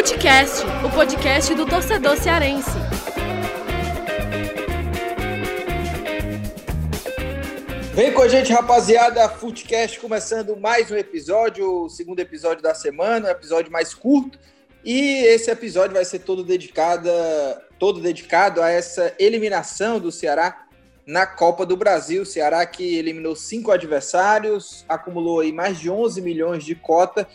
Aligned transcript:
Futecast, 0.00 0.64
o 0.82 0.90
podcast 0.90 1.54
do 1.54 1.66
torcedor 1.66 2.16
cearense. 2.16 2.70
Vem 7.92 8.10
com 8.10 8.22
a 8.22 8.28
gente, 8.28 8.50
rapaziada. 8.50 9.28
Futecast 9.28 10.00
começando 10.00 10.56
mais 10.56 10.90
um 10.90 10.96
episódio, 10.96 11.84
o 11.84 11.90
segundo 11.90 12.18
episódio 12.18 12.62
da 12.62 12.74
semana, 12.74 13.28
episódio 13.28 13.70
mais 13.70 13.92
curto. 13.92 14.38
E 14.82 15.22
esse 15.26 15.50
episódio 15.50 15.92
vai 15.92 16.06
ser 16.06 16.20
todo 16.20 16.42
dedicado, 16.42 17.10
todo 17.78 18.00
dedicado 18.00 18.62
a 18.62 18.70
essa 18.70 19.14
eliminação 19.18 20.00
do 20.00 20.10
Ceará 20.10 20.64
na 21.06 21.26
Copa 21.26 21.66
do 21.66 21.76
Brasil. 21.76 22.24
Ceará 22.24 22.64
que 22.64 22.96
eliminou 22.96 23.36
cinco 23.36 23.70
adversários, 23.70 24.82
acumulou 24.88 25.40
aí 25.40 25.52
mais 25.52 25.78
de 25.78 25.90
11 25.90 26.22
milhões 26.22 26.64
de 26.64 26.74
cota 26.74 27.28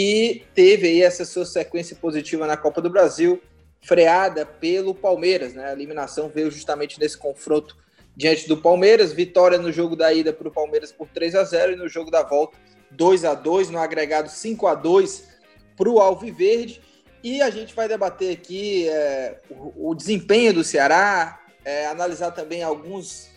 e 0.00 0.44
teve 0.54 0.86
aí 0.86 1.02
essa 1.02 1.24
sua 1.24 1.44
sequência 1.44 1.96
positiva 1.96 2.46
na 2.46 2.56
Copa 2.56 2.80
do 2.80 2.88
Brasil, 2.88 3.42
freada 3.80 4.46
pelo 4.46 4.94
Palmeiras. 4.94 5.54
Né? 5.54 5.64
A 5.64 5.72
eliminação 5.72 6.28
veio 6.28 6.52
justamente 6.52 7.00
nesse 7.00 7.18
confronto 7.18 7.76
diante 8.16 8.46
do 8.46 8.56
Palmeiras. 8.56 9.12
Vitória 9.12 9.58
no 9.58 9.72
jogo 9.72 9.96
da 9.96 10.12
ida 10.12 10.32
para 10.32 10.46
o 10.46 10.52
Palmeiras 10.52 10.92
por 10.92 11.08
3 11.08 11.34
a 11.34 11.42
0 11.42 11.72
e 11.72 11.76
no 11.76 11.88
jogo 11.88 12.12
da 12.12 12.22
volta 12.22 12.56
2 12.92 13.24
a 13.24 13.34
2 13.34 13.70
no 13.70 13.78
agregado 13.80 14.30
5 14.30 14.68
a 14.68 14.76
2 14.76 15.30
para 15.76 15.88
o 15.88 15.98
Alviverde. 15.98 16.80
E 17.20 17.42
a 17.42 17.50
gente 17.50 17.74
vai 17.74 17.88
debater 17.88 18.32
aqui 18.32 18.88
é, 18.88 19.40
o, 19.50 19.90
o, 19.90 19.94
desempenho 19.96 20.54
do 20.54 20.62
Ceará, 20.62 21.44
é, 21.64 21.86
analisar 21.86 22.30
também 22.30 22.62
alguns 22.62 23.30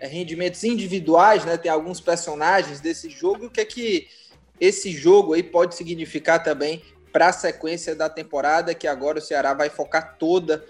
é, 0.00 0.08
rendimentos 0.08 0.64
individuais, 0.64 1.44
né? 1.44 1.56
Tem 1.56 1.70
alguns 1.70 2.00
personagens 2.00 2.80
desse 2.80 3.08
jogo, 3.08 3.46
o 3.46 3.50
que 3.50 3.60
é 3.60 3.64
que 3.64 4.08
esse 4.60 4.92
jogo 4.92 5.34
aí 5.34 5.42
pode 5.42 5.74
significar 5.74 6.42
também 6.42 6.82
para 7.12 7.28
a 7.28 7.32
sequência 7.32 7.94
da 7.94 8.08
temporada, 8.08 8.74
que 8.74 8.86
agora 8.86 9.18
o 9.18 9.22
Ceará 9.22 9.54
vai 9.54 9.70
focar 9.70 10.16
toda 10.18 10.64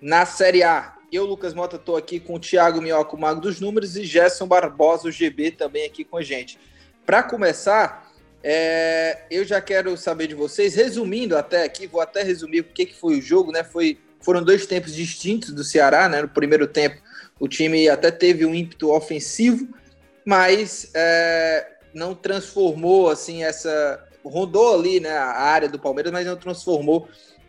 na 0.00 0.26
Série 0.26 0.62
A. 0.62 0.96
Eu, 1.12 1.24
Lucas 1.24 1.54
Mota, 1.54 1.76
estou 1.76 1.96
aqui 1.96 2.18
com 2.18 2.34
o 2.34 2.40
Thiago 2.40 2.82
Minhoca, 2.82 3.14
o 3.14 3.20
Mago 3.20 3.40
dos 3.40 3.60
Números, 3.60 3.96
e 3.96 4.04
Gerson 4.04 4.46
Barbosa, 4.46 5.08
o 5.08 5.12
GB, 5.12 5.52
também 5.52 5.86
aqui 5.86 6.04
com 6.04 6.16
a 6.16 6.22
gente. 6.22 6.58
Para 7.04 7.22
começar, 7.22 8.10
é, 8.42 9.22
eu 9.30 9.44
já 9.44 9.60
quero 9.60 9.96
saber 9.96 10.26
de 10.26 10.34
vocês, 10.34 10.74
resumindo 10.74 11.36
até 11.36 11.62
aqui, 11.62 11.86
vou 11.86 12.00
até 12.00 12.22
resumir 12.22 12.60
o 12.60 12.64
que, 12.64 12.86
que 12.86 12.96
foi 12.96 13.18
o 13.18 13.22
jogo, 13.22 13.52
né? 13.52 13.62
Foi 13.62 13.98
foram 14.20 14.42
dois 14.42 14.66
tempos 14.66 14.92
distintos 14.92 15.52
do 15.52 15.62
Ceará, 15.62 16.08
né? 16.08 16.20
No 16.20 16.28
primeiro 16.28 16.66
tempo, 16.66 17.00
o 17.38 17.46
time 17.46 17.88
até 17.88 18.10
teve 18.10 18.44
um 18.44 18.52
ímpeto 18.52 18.90
ofensivo, 18.90 19.68
mas 20.24 20.90
é, 20.94 21.75
não 21.96 22.14
transformou 22.14 23.08
assim 23.08 23.42
essa 23.42 24.06
rondou 24.22 24.74
ali, 24.74 25.00
né, 25.00 25.16
a 25.16 25.40
área 25.40 25.68
do 25.68 25.78
Palmeiras, 25.78 26.12
mas 26.12 26.26
não 26.26 26.36
transformou 26.36 27.08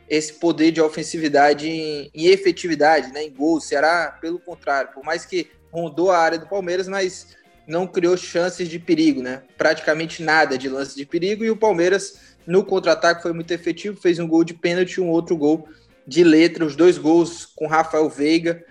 esse 0.09 0.33
poder 0.33 0.71
de 0.71 0.79
ofensividade 0.79 1.67
em, 1.67 2.09
em 2.13 2.27
efetividade, 2.27 3.11
né, 3.11 3.23
em 3.23 3.31
gol. 3.31 3.57
O 3.57 3.61
Ceará, 3.61 4.17
pelo 4.21 4.39
contrário, 4.39 4.91
por 4.93 5.03
mais 5.03 5.25
que 5.25 5.49
rondou 5.69 6.11
a 6.11 6.17
área 6.17 6.37
do 6.37 6.47
Palmeiras, 6.47 6.87
mas 6.87 7.35
não 7.67 7.85
criou 7.85 8.15
chances 8.15 8.69
de 8.69 8.79
perigo, 8.79 9.21
né? 9.21 9.43
Praticamente 9.57 10.23
nada 10.23 10.57
de 10.57 10.69
lance 10.69 10.95
de 10.95 11.05
perigo 11.05 11.43
e 11.43 11.51
o 11.51 11.57
Palmeiras 11.57 12.37
no 12.45 12.63
contra-ataque 12.63 13.21
foi 13.21 13.33
muito 13.33 13.51
efetivo, 13.51 13.99
fez 13.99 14.17
um 14.17 14.27
gol 14.27 14.45
de 14.45 14.53
pênalti 14.53 15.01
um 15.01 15.09
outro 15.09 15.35
gol 15.35 15.67
de 16.07 16.23
letra, 16.23 16.63
os 16.63 16.77
dois 16.77 16.97
gols 16.97 17.45
com 17.45 17.67
Rafael 17.67 18.09
Veiga. 18.09 18.63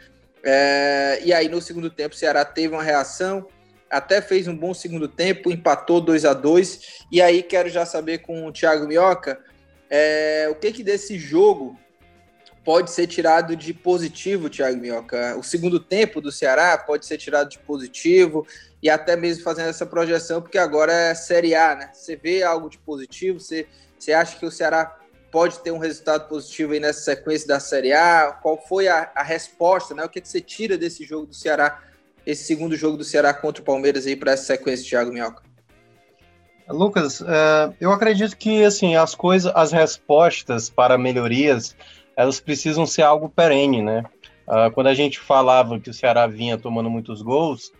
É, 0.43 1.21
e 1.23 1.35
aí 1.35 1.49
no 1.51 1.61
segundo 1.61 1.91
tempo 1.91 2.15
o 2.15 2.19
Ceará 2.19 2.45
teve 2.47 2.73
uma 2.73 2.83
reação, 2.83 3.47
até 3.91 4.20
fez 4.20 4.48
um 4.48 4.56
bom 4.56 4.75
segundo 4.75 5.09
tempo, 5.09 5.51
empatou 5.51 6.01
2 6.01 6.25
a 6.25 6.33
2 6.34 7.06
E 7.11 7.23
aí 7.23 7.42
quero 7.42 7.69
já 7.69 7.87
saber 7.87 8.19
com 8.19 8.47
o 8.47 8.53
Thiago 8.53 8.87
Minhoca 8.87 9.39
é, 9.88 10.49
o 10.50 10.55
que 10.55 10.72
que 10.72 10.83
desse 10.83 11.19
jogo 11.19 11.78
pode 12.65 12.91
ser 12.91 13.06
tirado 13.06 13.55
de 13.55 13.72
positivo, 13.72 14.50
Thiago 14.50 14.78
Minhoca? 14.78 15.37
O 15.37 15.43
segundo 15.43 15.78
tempo 15.78 16.21
do 16.21 16.33
Ceará 16.33 16.77
pode 16.77 17.06
ser 17.06 17.16
tirado 17.16 17.49
de 17.49 17.59
positivo 17.61 18.47
e 18.83 18.91
até 18.91 19.15
mesmo 19.15 19.44
fazendo 19.44 19.69
essa 19.69 19.87
projeção, 19.87 20.43
porque 20.43 20.59
agora 20.59 20.93
é 20.93 21.15
Série 21.15 21.55
A, 21.55 21.77
né? 21.77 21.91
Você 21.93 22.16
vê 22.16 22.43
algo 22.43 22.69
de 22.69 22.78
positivo, 22.78 23.38
você, 23.38 23.66
você 23.99 24.12
acha 24.12 24.37
que 24.37 24.44
o 24.44 24.50
Ceará 24.50 24.99
pode 25.31 25.61
ter 25.61 25.71
um 25.71 25.78
resultado 25.78 26.28
positivo 26.28 26.72
aí 26.72 26.81
nessa 26.81 27.00
sequência 27.00 27.47
da 27.47 27.61
Série 27.61 27.93
A? 27.93 28.32
Qual 28.43 28.61
foi 28.66 28.88
a, 28.88 29.12
a 29.15 29.22
resposta, 29.22 29.94
né? 29.94 30.05
O 30.05 30.09
que, 30.09 30.21
que 30.21 30.28
você 30.28 30.41
tira 30.41 30.77
desse 30.77 31.05
jogo 31.05 31.27
do 31.27 31.34
Ceará, 31.34 31.81
esse 32.26 32.44
segundo 32.44 32.76
jogo 32.76 32.97
do 32.97 33.04
Ceará 33.04 33.32
contra 33.32 33.62
o 33.62 33.64
Palmeiras 33.64 34.06
aí 34.06 34.16
para 34.16 34.32
essa 34.32 34.44
sequência, 34.44 34.88
Thiago 34.88 35.12
Minhoca? 35.12 35.42
Lucas, 36.69 37.22
é, 37.22 37.72
eu 37.81 37.92
acredito 37.92 38.37
que 38.37 38.64
assim 38.64 38.97
as 38.97 39.14
coisas, 39.14 39.53
as 39.54 39.70
respostas 39.70 40.69
para 40.69 40.98
melhorias, 40.98 41.76
elas 42.16 42.41
precisam 42.41 42.84
ser 42.84 43.03
algo 43.03 43.28
perene, 43.28 43.82
né? 43.82 44.03
Uh, 44.48 44.70
quando 44.72 44.87
a 44.87 44.94
gente 44.94 45.19
falava 45.19 45.78
que 45.78 45.91
o 45.91 45.94
Ceará 45.94 46.26
vinha 46.26 46.56
tomando 46.56 46.88
muitos 46.88 47.20
gols, 47.20 47.72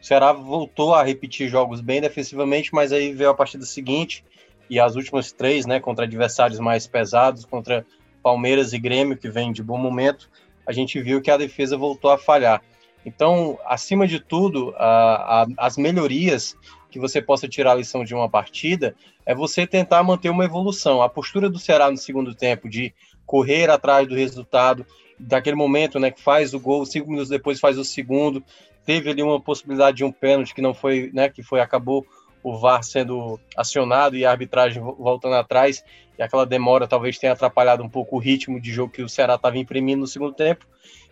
o 0.00 0.04
Ceará 0.04 0.32
voltou 0.32 0.94
a 0.94 1.02
repetir 1.02 1.48
jogos 1.48 1.80
bem 1.80 2.00
defensivamente, 2.00 2.74
mas 2.74 2.92
aí 2.92 3.12
veio 3.12 3.30
a 3.30 3.34
partida 3.34 3.64
seguinte 3.64 4.24
e 4.68 4.80
as 4.80 4.96
últimas 4.96 5.30
três, 5.30 5.66
né, 5.66 5.78
contra 5.78 6.04
adversários 6.04 6.58
mais 6.58 6.86
pesados, 6.86 7.44
contra 7.44 7.86
Palmeiras 8.22 8.72
e 8.72 8.78
Grêmio, 8.78 9.16
que 9.16 9.28
vem 9.28 9.52
de 9.52 9.62
bom 9.62 9.78
momento, 9.78 10.28
a 10.66 10.72
gente 10.72 11.00
viu 11.00 11.20
que 11.22 11.30
a 11.30 11.36
defesa 11.36 11.76
voltou 11.76 12.10
a 12.10 12.18
falhar. 12.18 12.62
Então, 13.06 13.56
acima 13.64 14.04
de 14.04 14.18
tudo, 14.18 14.74
a, 14.76 15.42
a, 15.42 15.46
as 15.58 15.76
melhorias 15.76 16.56
que 16.90 16.98
você 16.98 17.22
possa 17.22 17.46
tirar 17.46 17.70
a 17.70 17.76
lição 17.76 18.04
de 18.04 18.12
uma 18.12 18.28
partida 18.28 18.96
é 19.24 19.32
você 19.32 19.64
tentar 19.64 20.02
manter 20.02 20.28
uma 20.28 20.44
evolução. 20.44 21.00
A 21.00 21.08
postura 21.08 21.48
do 21.48 21.56
Ceará 21.56 21.88
no 21.88 21.96
segundo 21.96 22.34
tempo 22.34 22.68
de 22.68 22.92
correr 23.24 23.70
atrás 23.70 24.08
do 24.08 24.16
resultado, 24.16 24.84
daquele 25.20 25.54
momento, 25.54 26.00
né, 26.00 26.10
que 26.10 26.20
faz 26.20 26.52
o 26.52 26.58
gol, 26.58 26.84
cinco 26.84 27.08
minutos 27.08 27.28
depois 27.28 27.60
faz 27.60 27.78
o 27.78 27.84
segundo, 27.84 28.42
teve 28.84 29.08
ali 29.08 29.22
uma 29.22 29.40
possibilidade 29.40 29.98
de 29.98 30.04
um 30.04 30.10
pênalti 30.10 30.52
que 30.52 30.60
não 30.60 30.74
foi, 30.74 31.10
né, 31.14 31.28
que 31.28 31.44
foi 31.44 31.60
acabou 31.60 32.04
o 32.46 32.56
VAR 32.56 32.84
sendo 32.84 33.40
acionado 33.56 34.16
e 34.16 34.24
a 34.24 34.30
arbitragem 34.30 34.80
voltando 34.80 35.34
atrás, 35.34 35.82
e 36.16 36.22
aquela 36.22 36.46
demora 36.46 36.86
talvez 36.86 37.18
tenha 37.18 37.32
atrapalhado 37.32 37.82
um 37.82 37.88
pouco 37.88 38.14
o 38.14 38.18
ritmo 38.20 38.60
de 38.60 38.72
jogo 38.72 38.92
que 38.92 39.02
o 39.02 39.08
Ceará 39.08 39.34
estava 39.34 39.58
imprimindo 39.58 40.02
no 40.02 40.06
segundo 40.06 40.32
tempo. 40.32 40.64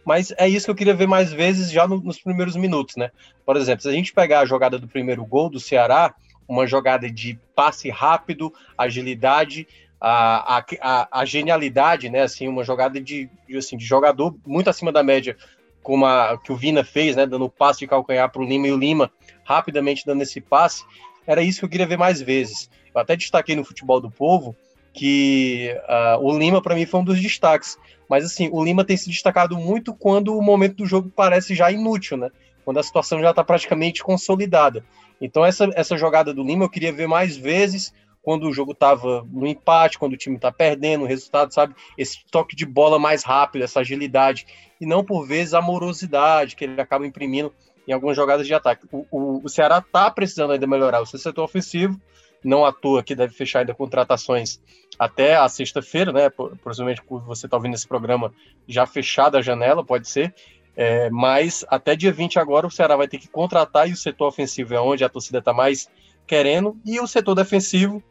Mas 0.04 0.32
é 0.38 0.48
isso 0.48 0.66
que 0.66 0.70
eu 0.70 0.76
queria 0.76 0.94
ver 0.94 1.08
mais 1.08 1.32
vezes 1.32 1.72
já 1.72 1.88
no, 1.88 2.00
nos 2.00 2.20
primeiros 2.20 2.54
minutos, 2.54 2.94
né? 2.94 3.10
Por 3.44 3.56
exemplo, 3.56 3.82
se 3.82 3.88
a 3.88 3.92
gente 3.92 4.12
pegar 4.12 4.40
a 4.40 4.46
jogada 4.46 4.78
do 4.78 4.86
primeiro 4.86 5.26
gol 5.26 5.50
do 5.50 5.58
Ceará, 5.58 6.14
uma 6.46 6.68
jogada 6.68 7.10
de 7.10 7.36
passe 7.52 7.90
rápido, 7.90 8.52
agilidade, 8.78 9.66
a, 10.00 10.62
a, 10.80 11.20
a, 11.20 11.24
genialidade, 11.24 12.08
né? 12.10 12.22
Assim, 12.22 12.46
uma 12.46 12.62
jogada 12.62 13.00
de, 13.00 13.28
assim, 13.56 13.76
de 13.76 13.84
jogador 13.84 14.36
muito 14.46 14.70
acima 14.70 14.92
da 14.92 15.02
média, 15.02 15.36
como 15.82 16.06
a 16.06 16.38
que 16.38 16.52
o 16.52 16.56
Vina 16.56 16.84
fez, 16.84 17.16
né? 17.16 17.26
Dando 17.26 17.48
passe 17.48 17.80
de 17.80 17.88
calcanhar 17.88 18.30
para 18.30 18.40
o 18.40 18.44
Lima 18.44 18.68
e 18.68 18.72
o 18.72 18.78
Lima 18.78 19.10
rapidamente 19.44 20.06
dando 20.06 20.22
esse 20.22 20.40
passe 20.40 20.84
era 21.26 21.42
isso 21.42 21.60
que 21.60 21.64
eu 21.64 21.68
queria 21.68 21.86
ver 21.86 21.98
mais 21.98 22.20
vezes. 22.20 22.70
Eu 22.94 23.00
até 23.00 23.16
destaquei 23.16 23.56
no 23.56 23.64
Futebol 23.64 24.00
do 24.00 24.10
Povo 24.10 24.54
que 24.94 25.76
uh, 25.88 26.24
o 26.24 26.38
Lima, 26.38 26.62
para 26.62 26.74
mim, 26.76 26.86
foi 26.86 27.00
um 27.00 27.04
dos 27.04 27.20
destaques. 27.20 27.76
Mas, 28.08 28.24
assim, 28.24 28.48
o 28.52 28.62
Lima 28.62 28.84
tem 28.84 28.96
se 28.96 29.10
destacado 29.10 29.58
muito 29.58 29.92
quando 29.92 30.38
o 30.38 30.42
momento 30.42 30.76
do 30.76 30.86
jogo 30.86 31.10
parece 31.14 31.54
já 31.54 31.70
inútil, 31.70 32.16
né? 32.16 32.30
Quando 32.64 32.78
a 32.78 32.82
situação 32.82 33.20
já 33.20 33.30
está 33.30 33.42
praticamente 33.42 34.02
consolidada. 34.02 34.84
Então, 35.20 35.44
essa, 35.44 35.68
essa 35.74 35.96
jogada 35.96 36.32
do 36.32 36.44
Lima 36.44 36.64
eu 36.64 36.70
queria 36.70 36.92
ver 36.92 37.08
mais 37.08 37.36
vezes 37.36 37.92
quando 38.22 38.48
o 38.48 38.52
jogo 38.52 38.72
estava 38.72 39.26
no 39.30 39.46
empate, 39.46 39.98
quando 39.98 40.14
o 40.14 40.16
time 40.16 40.36
está 40.36 40.50
perdendo 40.50 41.04
o 41.04 41.06
resultado, 41.06 41.52
sabe? 41.52 41.74
Esse 41.98 42.24
toque 42.30 42.56
de 42.56 42.64
bola 42.64 42.98
mais 42.98 43.22
rápido, 43.22 43.64
essa 43.64 43.80
agilidade. 43.80 44.46
E 44.80 44.86
não, 44.86 45.04
por 45.04 45.26
vezes, 45.26 45.54
a 45.54 45.60
morosidade 45.60 46.56
que 46.56 46.64
ele 46.64 46.80
acaba 46.80 47.06
imprimindo 47.06 47.52
em 47.86 47.92
algumas 47.92 48.16
jogadas 48.16 48.46
de 48.46 48.54
ataque. 48.54 48.86
O, 48.90 49.06
o, 49.10 49.40
o 49.44 49.48
Ceará 49.48 49.78
está 49.78 50.10
precisando 50.10 50.52
ainda 50.52 50.66
melhorar 50.66 51.00
o 51.00 51.06
seu 51.06 51.18
setor 51.18 51.44
ofensivo, 51.44 52.00
não 52.42 52.64
à 52.64 52.72
toa 52.72 53.02
que 53.02 53.14
deve 53.14 53.32
fechar 53.32 53.60
ainda 53.60 53.74
contratações 53.74 54.60
até 54.98 55.36
a 55.36 55.48
sexta-feira, 55.48 56.12
né? 56.12 56.30
Possivelmente 56.30 57.02
por 57.02 57.22
você 57.22 57.46
está 57.46 57.56
ouvindo 57.56 57.74
esse 57.74 57.88
programa 57.88 58.32
já 58.68 58.86
fechada 58.86 59.38
a 59.38 59.42
janela, 59.42 59.84
pode 59.84 60.08
ser. 60.08 60.34
É, 60.76 61.08
mas 61.08 61.64
até 61.68 61.94
dia 61.94 62.12
20 62.12 62.38
agora 62.38 62.66
o 62.66 62.70
Ceará 62.70 62.96
vai 62.96 63.06
ter 63.06 63.18
que 63.18 63.28
contratar 63.28 63.88
e 63.88 63.92
o 63.92 63.96
setor 63.96 64.26
ofensivo 64.26 64.74
é 64.74 64.80
onde 64.80 65.04
a 65.04 65.08
torcida 65.08 65.38
está 65.38 65.52
mais 65.52 65.88
querendo, 66.26 66.76
e 66.84 66.98
o 67.00 67.06
setor 67.06 67.34
defensivo, 67.34 68.02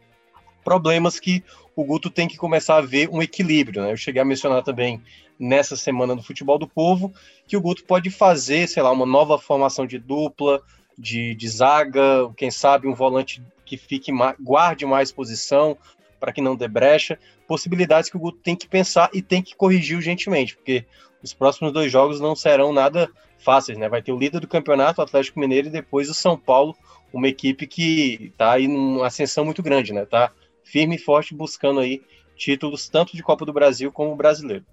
problemas 0.63 1.19
que 1.19 1.43
o 1.75 1.83
Guto 1.83 2.09
tem 2.09 2.27
que 2.27 2.37
começar 2.37 2.77
a 2.77 2.81
ver 2.81 3.09
um 3.09 3.21
equilíbrio. 3.21 3.81
Né? 3.81 3.91
Eu 3.91 3.97
cheguei 3.97 4.21
a 4.21 4.25
mencionar 4.25 4.63
também 4.63 5.01
nessa 5.39 5.75
semana 5.75 6.15
do 6.15 6.23
Futebol 6.23 6.57
do 6.57 6.67
Povo 6.67 7.13
que 7.47 7.57
o 7.57 7.61
Guto 7.61 7.83
pode 7.83 8.09
fazer, 8.09 8.67
sei 8.67 8.81
lá, 8.83 8.91
uma 8.91 9.05
nova 9.05 9.37
formação 9.37 9.85
de 9.85 9.97
dupla, 9.97 10.61
de, 10.97 11.33
de 11.35 11.47
zaga, 11.47 12.31
quem 12.37 12.51
sabe 12.51 12.87
um 12.87 12.93
volante 12.93 13.41
que 13.65 13.77
fique 13.77 14.11
guarde 14.39 14.85
mais 14.85 15.11
posição 15.11 15.77
para 16.19 16.31
que 16.31 16.41
não 16.41 16.55
dê 16.55 16.67
brecha, 16.67 17.19
possibilidades 17.47 18.09
que 18.09 18.15
o 18.15 18.19
Guto 18.19 18.37
tem 18.37 18.55
que 18.55 18.67
pensar 18.67 19.09
e 19.13 19.21
tem 19.21 19.41
que 19.41 19.55
corrigir 19.55 19.97
urgentemente, 19.97 20.55
porque 20.55 20.85
os 21.21 21.33
próximos 21.33 21.73
dois 21.73 21.91
jogos 21.91 22.19
não 22.19 22.35
serão 22.35 22.71
nada 22.71 23.09
fáceis, 23.37 23.77
né? 23.77 23.89
Vai 23.89 24.01
ter 24.01 24.11
o 24.11 24.17
líder 24.17 24.39
do 24.39 24.47
campeonato, 24.47 25.01
o 25.01 25.03
Atlético 25.03 25.39
Mineiro, 25.39 25.67
e 25.67 25.71
depois 25.71 26.09
o 26.09 26.13
São 26.13 26.37
Paulo, 26.37 26.75
uma 27.11 27.27
equipe 27.27 27.67
que 27.67 28.31
está 28.31 28.53
aí 28.53 28.67
numa 28.67 29.07
ascensão 29.07 29.43
muito 29.43 29.61
grande, 29.61 29.93
né? 29.93 30.05
Tá 30.05 30.31
firme 30.63 30.95
e 30.95 30.99
forte 30.99 31.33
buscando 31.33 31.79
aí 31.79 32.01
títulos 32.35 32.89
tanto 32.89 33.15
de 33.15 33.23
Copa 33.23 33.45
do 33.45 33.53
Brasil 33.53 33.91
como 33.91 34.15
brasileiro. 34.15 34.65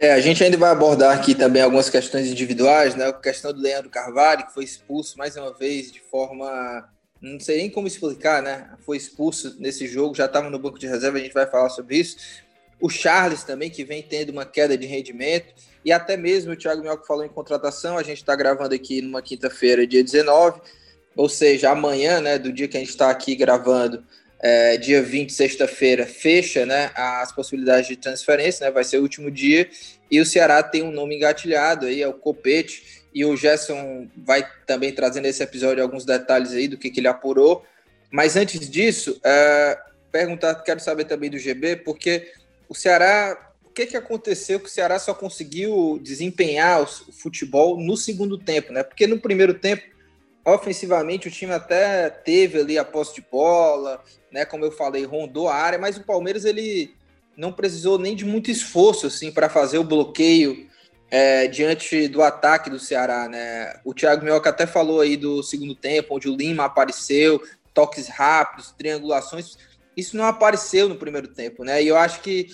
É, 0.00 0.12
a 0.12 0.20
gente 0.20 0.44
ainda 0.44 0.56
vai 0.56 0.70
abordar 0.70 1.16
aqui 1.16 1.34
também 1.34 1.60
algumas 1.60 1.90
questões 1.90 2.28
individuais, 2.28 2.94
né? 2.94 3.08
A 3.08 3.12
questão 3.12 3.52
do 3.52 3.60
Leandro 3.60 3.90
Carvalho, 3.90 4.46
que 4.46 4.54
foi 4.54 4.62
expulso 4.62 5.18
mais 5.18 5.36
uma 5.36 5.52
vez 5.52 5.90
de 5.90 6.00
forma. 6.00 6.88
Não 7.20 7.40
sei 7.40 7.56
nem 7.56 7.70
como 7.70 7.88
explicar, 7.88 8.40
né? 8.40 8.70
Foi 8.86 8.96
expulso 8.96 9.56
nesse 9.58 9.88
jogo, 9.88 10.14
já 10.14 10.26
estava 10.26 10.48
no 10.48 10.58
banco 10.58 10.78
de 10.78 10.86
reserva, 10.86 11.18
a 11.18 11.20
gente 11.20 11.34
vai 11.34 11.46
falar 11.46 11.68
sobre 11.70 11.96
isso. 11.96 12.16
O 12.80 12.88
Charles 12.88 13.42
também, 13.42 13.70
que 13.70 13.84
vem 13.84 14.00
tendo 14.00 14.30
uma 14.30 14.46
queda 14.46 14.78
de 14.78 14.86
rendimento. 14.86 15.52
E 15.84 15.90
até 15.90 16.16
mesmo 16.16 16.52
o 16.52 16.56
Thiago 16.56 16.80
Mioca 16.80 17.04
falou 17.04 17.24
em 17.24 17.28
contratação. 17.28 17.98
A 17.98 18.04
gente 18.04 18.18
está 18.18 18.36
gravando 18.36 18.76
aqui 18.76 19.02
numa 19.02 19.20
quinta-feira, 19.20 19.84
dia 19.84 20.04
19, 20.04 20.60
ou 21.16 21.28
seja, 21.28 21.72
amanhã, 21.72 22.20
né, 22.20 22.38
do 22.38 22.52
dia 22.52 22.68
que 22.68 22.76
a 22.76 22.80
gente 22.80 22.90
está 22.90 23.10
aqui 23.10 23.34
gravando, 23.34 24.04
é, 24.40 24.76
dia 24.76 25.02
20, 25.02 25.32
sexta-feira, 25.32 26.06
fecha 26.06 26.64
né, 26.64 26.90
as 26.94 27.32
possibilidades 27.32 27.88
de 27.88 27.96
transferência, 27.96 28.66
né, 28.66 28.70
vai 28.70 28.84
ser 28.84 28.98
o 28.98 29.02
último 29.02 29.30
dia, 29.30 29.68
e 30.10 30.20
o 30.20 30.26
Ceará 30.26 30.62
tem 30.62 30.82
um 30.82 30.92
nome 30.92 31.16
engatilhado 31.16 31.86
aí, 31.86 32.00
é 32.00 32.08
o 32.08 32.14
Copete, 32.14 33.02
e 33.14 33.24
o 33.24 33.36
Gerson 33.36 34.08
vai 34.16 34.46
também 34.66 34.92
trazendo 34.92 35.26
esse 35.26 35.42
episódio 35.42 35.82
alguns 35.82 36.04
detalhes 36.04 36.52
aí 36.52 36.68
do 36.68 36.78
que, 36.78 36.90
que 36.90 37.00
ele 37.00 37.08
apurou. 37.08 37.64
Mas 38.10 38.36
antes 38.36 38.68
disso, 38.70 39.18
é, 39.24 39.78
perguntar, 40.12 40.54
quero 40.56 40.80
saber 40.80 41.04
também 41.04 41.30
do 41.30 41.38
GB, 41.38 41.76
porque 41.76 42.30
o 42.68 42.74
Ceará, 42.74 43.52
o 43.64 43.70
que, 43.70 43.86
que 43.86 43.96
aconteceu 43.96 44.60
que 44.60 44.66
o 44.66 44.70
Ceará 44.70 44.98
só 44.98 45.12
conseguiu 45.14 45.98
desempenhar 46.02 46.82
o 46.82 46.86
futebol 47.12 47.78
no 47.80 47.96
segundo 47.96 48.38
tempo, 48.38 48.72
né? 48.72 48.82
Porque 48.82 49.06
no 49.06 49.18
primeiro 49.18 49.54
tempo 49.54 49.82
Ofensivamente, 50.54 51.28
o 51.28 51.30
time 51.30 51.52
até 51.52 52.08
teve 52.08 52.60
ali 52.60 52.78
a 52.78 52.84
posse 52.84 53.14
de 53.14 53.26
bola, 53.30 54.02
né? 54.32 54.44
Como 54.44 54.64
eu 54.64 54.72
falei, 54.72 55.04
rondou 55.04 55.48
a 55.48 55.54
área, 55.54 55.78
mas 55.78 55.96
o 55.96 56.04
Palmeiras 56.04 56.44
ele 56.44 56.94
não 57.36 57.52
precisou 57.52 57.98
nem 57.98 58.16
de 58.16 58.24
muito 58.24 58.50
esforço 58.50 59.06
assim 59.06 59.30
para 59.30 59.48
fazer 59.48 59.78
o 59.78 59.84
bloqueio 59.84 60.68
é, 61.10 61.46
diante 61.46 62.08
do 62.08 62.22
ataque 62.22 62.70
do 62.70 62.78
Ceará, 62.78 63.28
né? 63.28 63.78
O 63.84 63.94
Thiago 63.94 64.24
Mioca 64.24 64.50
até 64.50 64.66
falou 64.66 65.00
aí 65.00 65.16
do 65.16 65.42
segundo 65.42 65.74
tempo, 65.74 66.16
onde 66.16 66.28
o 66.28 66.36
Lima 66.36 66.64
apareceu, 66.64 67.42
toques 67.72 68.08
rápidos, 68.08 68.72
triangulações. 68.72 69.56
Isso 69.96 70.16
não 70.16 70.24
apareceu 70.24 70.88
no 70.88 70.96
primeiro 70.96 71.28
tempo, 71.28 71.64
né? 71.64 71.82
E 71.82 71.88
eu 71.88 71.96
acho 71.96 72.20
que 72.20 72.48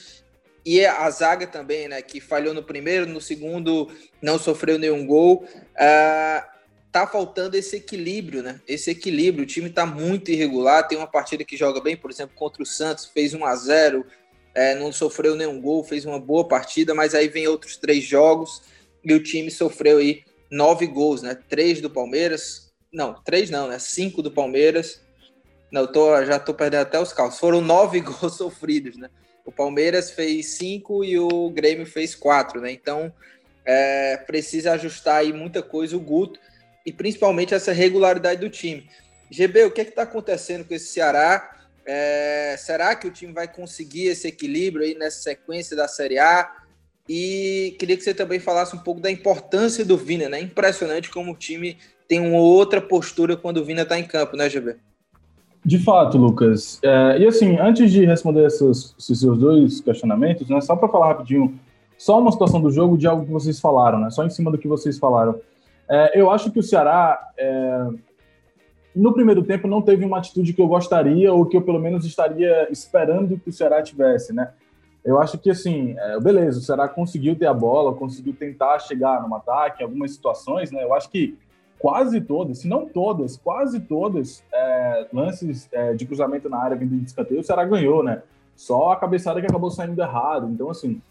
e 0.64 0.84
a 0.84 1.10
zaga 1.10 1.46
também, 1.46 1.88
né? 1.88 2.00
Que 2.00 2.20
falhou 2.20 2.54
no 2.54 2.62
primeiro, 2.62 3.06
no 3.06 3.20
segundo 3.20 3.90
não 4.22 4.38
sofreu 4.38 4.78
nenhum 4.78 5.06
gol. 5.06 5.46
Uh, 5.74 6.53
tá 6.94 7.08
faltando 7.08 7.56
esse 7.56 7.74
equilíbrio, 7.74 8.40
né? 8.40 8.60
Esse 8.68 8.92
equilíbrio. 8.92 9.42
O 9.42 9.48
time 9.48 9.68
tá 9.68 9.84
muito 9.84 10.30
irregular. 10.30 10.86
Tem 10.86 10.96
uma 10.96 11.08
partida 11.08 11.42
que 11.42 11.56
joga 11.56 11.80
bem, 11.80 11.96
por 11.96 12.08
exemplo, 12.08 12.36
contra 12.36 12.62
o 12.62 12.66
Santos, 12.66 13.06
fez 13.06 13.34
1 13.34 13.44
a 13.44 13.56
0 13.56 14.06
é, 14.54 14.76
não 14.76 14.92
sofreu 14.92 15.34
nenhum 15.34 15.60
gol, 15.60 15.82
fez 15.82 16.04
uma 16.04 16.20
boa 16.20 16.46
partida, 16.46 16.94
mas 16.94 17.12
aí 17.12 17.26
vem 17.26 17.48
outros 17.48 17.76
três 17.76 18.04
jogos 18.04 18.62
e 19.04 19.12
o 19.12 19.20
time 19.20 19.50
sofreu 19.50 19.98
aí 19.98 20.22
nove 20.48 20.86
gols, 20.86 21.22
né? 21.22 21.36
Três 21.48 21.80
do 21.80 21.90
Palmeiras. 21.90 22.72
Não, 22.92 23.14
três 23.24 23.50
não, 23.50 23.66
né? 23.66 23.80
Cinco 23.80 24.22
do 24.22 24.30
Palmeiras. 24.30 25.00
Não, 25.72 25.88
tô, 25.88 26.24
já 26.24 26.38
tô 26.38 26.54
perdendo 26.54 26.82
até 26.82 27.00
os 27.00 27.12
calços. 27.12 27.40
Foram 27.40 27.60
nove 27.60 27.98
gols 28.06 28.36
sofridos, 28.36 28.96
né? 28.96 29.10
O 29.44 29.50
Palmeiras 29.50 30.12
fez 30.12 30.50
cinco 30.50 31.04
e 31.04 31.18
o 31.18 31.50
Grêmio 31.50 31.86
fez 31.86 32.14
quatro, 32.14 32.60
né? 32.60 32.70
Então 32.70 33.12
é, 33.64 34.16
precisa 34.18 34.74
ajustar 34.74 35.16
aí 35.16 35.32
muita 35.32 35.60
coisa. 35.60 35.96
O 35.96 36.00
Guto 36.00 36.38
e 36.84 36.92
principalmente 36.92 37.54
essa 37.54 37.72
regularidade 37.72 38.40
do 38.40 38.50
time. 38.50 38.86
GB, 39.30 39.64
o 39.64 39.70
que 39.70 39.80
é 39.80 39.84
está 39.84 40.02
acontecendo 40.02 40.64
com 40.64 40.74
esse 40.74 40.88
Ceará? 40.88 41.50
É, 41.86 42.56
será 42.58 42.94
que 42.94 43.06
o 43.06 43.10
time 43.10 43.32
vai 43.32 43.46
conseguir 43.46 44.06
esse 44.06 44.28
equilíbrio 44.28 44.84
aí 44.84 44.94
nessa 44.94 45.20
sequência 45.20 45.76
da 45.76 45.88
Série 45.88 46.18
A? 46.18 46.50
E 47.08 47.76
queria 47.78 47.96
que 47.96 48.02
você 48.02 48.14
também 48.14 48.38
falasse 48.38 48.74
um 48.74 48.78
pouco 48.78 49.00
da 49.00 49.10
importância 49.10 49.84
do 49.84 49.96
Vina, 49.96 50.28
né? 50.28 50.40
Impressionante 50.40 51.10
como 51.10 51.32
o 51.32 51.36
time 51.36 51.76
tem 52.08 52.20
uma 52.20 52.38
outra 52.38 52.80
postura 52.80 53.36
quando 53.36 53.58
o 53.58 53.64
Vina 53.64 53.82
está 53.82 53.98
em 53.98 54.04
campo, 54.04 54.36
né, 54.36 54.48
GB? 54.48 54.76
De 55.64 55.78
fato, 55.78 56.18
Lucas. 56.18 56.78
É, 56.82 57.18
e 57.18 57.26
assim, 57.26 57.58
antes 57.58 57.90
de 57.90 58.04
responder 58.04 58.46
esses, 58.46 58.94
esses 58.98 59.20
seus 59.20 59.38
dois 59.38 59.80
questionamentos, 59.80 60.48
né, 60.48 60.60
só 60.60 60.76
para 60.76 60.88
falar 60.88 61.08
rapidinho, 61.08 61.58
só 61.96 62.18
uma 62.18 62.32
situação 62.32 62.60
do 62.60 62.70
jogo 62.70 62.98
de 62.98 63.06
algo 63.06 63.24
que 63.24 63.32
vocês 63.32 63.60
falaram, 63.60 63.98
né? 63.98 64.10
Só 64.10 64.24
em 64.24 64.30
cima 64.30 64.50
do 64.50 64.58
que 64.58 64.68
vocês 64.68 64.98
falaram. 64.98 65.40
É, 65.88 66.18
eu 66.18 66.30
acho 66.30 66.50
que 66.50 66.58
o 66.58 66.62
Ceará, 66.62 67.20
é, 67.36 67.88
no 68.94 69.12
primeiro 69.12 69.42
tempo, 69.42 69.68
não 69.68 69.82
teve 69.82 70.04
uma 70.04 70.18
atitude 70.18 70.52
que 70.52 70.60
eu 70.60 70.68
gostaria 70.68 71.32
ou 71.32 71.46
que 71.46 71.56
eu, 71.56 71.62
pelo 71.62 71.78
menos, 71.78 72.04
estaria 72.04 72.70
esperando 72.70 73.38
que 73.38 73.50
o 73.50 73.52
Ceará 73.52 73.82
tivesse, 73.82 74.32
né? 74.32 74.52
Eu 75.04 75.20
acho 75.20 75.36
que, 75.38 75.50
assim, 75.50 75.94
é, 75.98 76.18
beleza, 76.18 76.58
o 76.58 76.62
Ceará 76.62 76.88
conseguiu 76.88 77.36
ter 77.36 77.46
a 77.46 77.52
bola, 77.52 77.94
conseguiu 77.94 78.32
tentar 78.32 78.78
chegar 78.78 79.26
no 79.28 79.34
ataque 79.34 79.82
em 79.82 79.84
algumas 79.84 80.12
situações, 80.12 80.70
né? 80.70 80.82
Eu 80.82 80.94
acho 80.94 81.10
que 81.10 81.36
quase 81.78 82.20
todas, 82.22 82.58
se 82.60 82.68
não 82.68 82.86
todas, 82.86 83.36
quase 83.36 83.80
todas, 83.80 84.42
é, 84.50 85.06
lances 85.12 85.68
é, 85.70 85.92
de 85.92 86.06
cruzamento 86.06 86.48
na 86.48 86.58
área 86.58 86.76
vindo 86.76 86.96
de 86.96 87.04
escanteio, 87.04 87.40
o 87.40 87.44
Ceará 87.44 87.64
ganhou, 87.66 88.02
né? 88.02 88.22
Só 88.56 88.92
a 88.92 88.96
cabeçada 88.96 89.40
que 89.40 89.46
acabou 89.46 89.70
saindo 89.70 90.00
errado. 90.00 90.48
Então, 90.48 90.70
assim, 90.70 91.02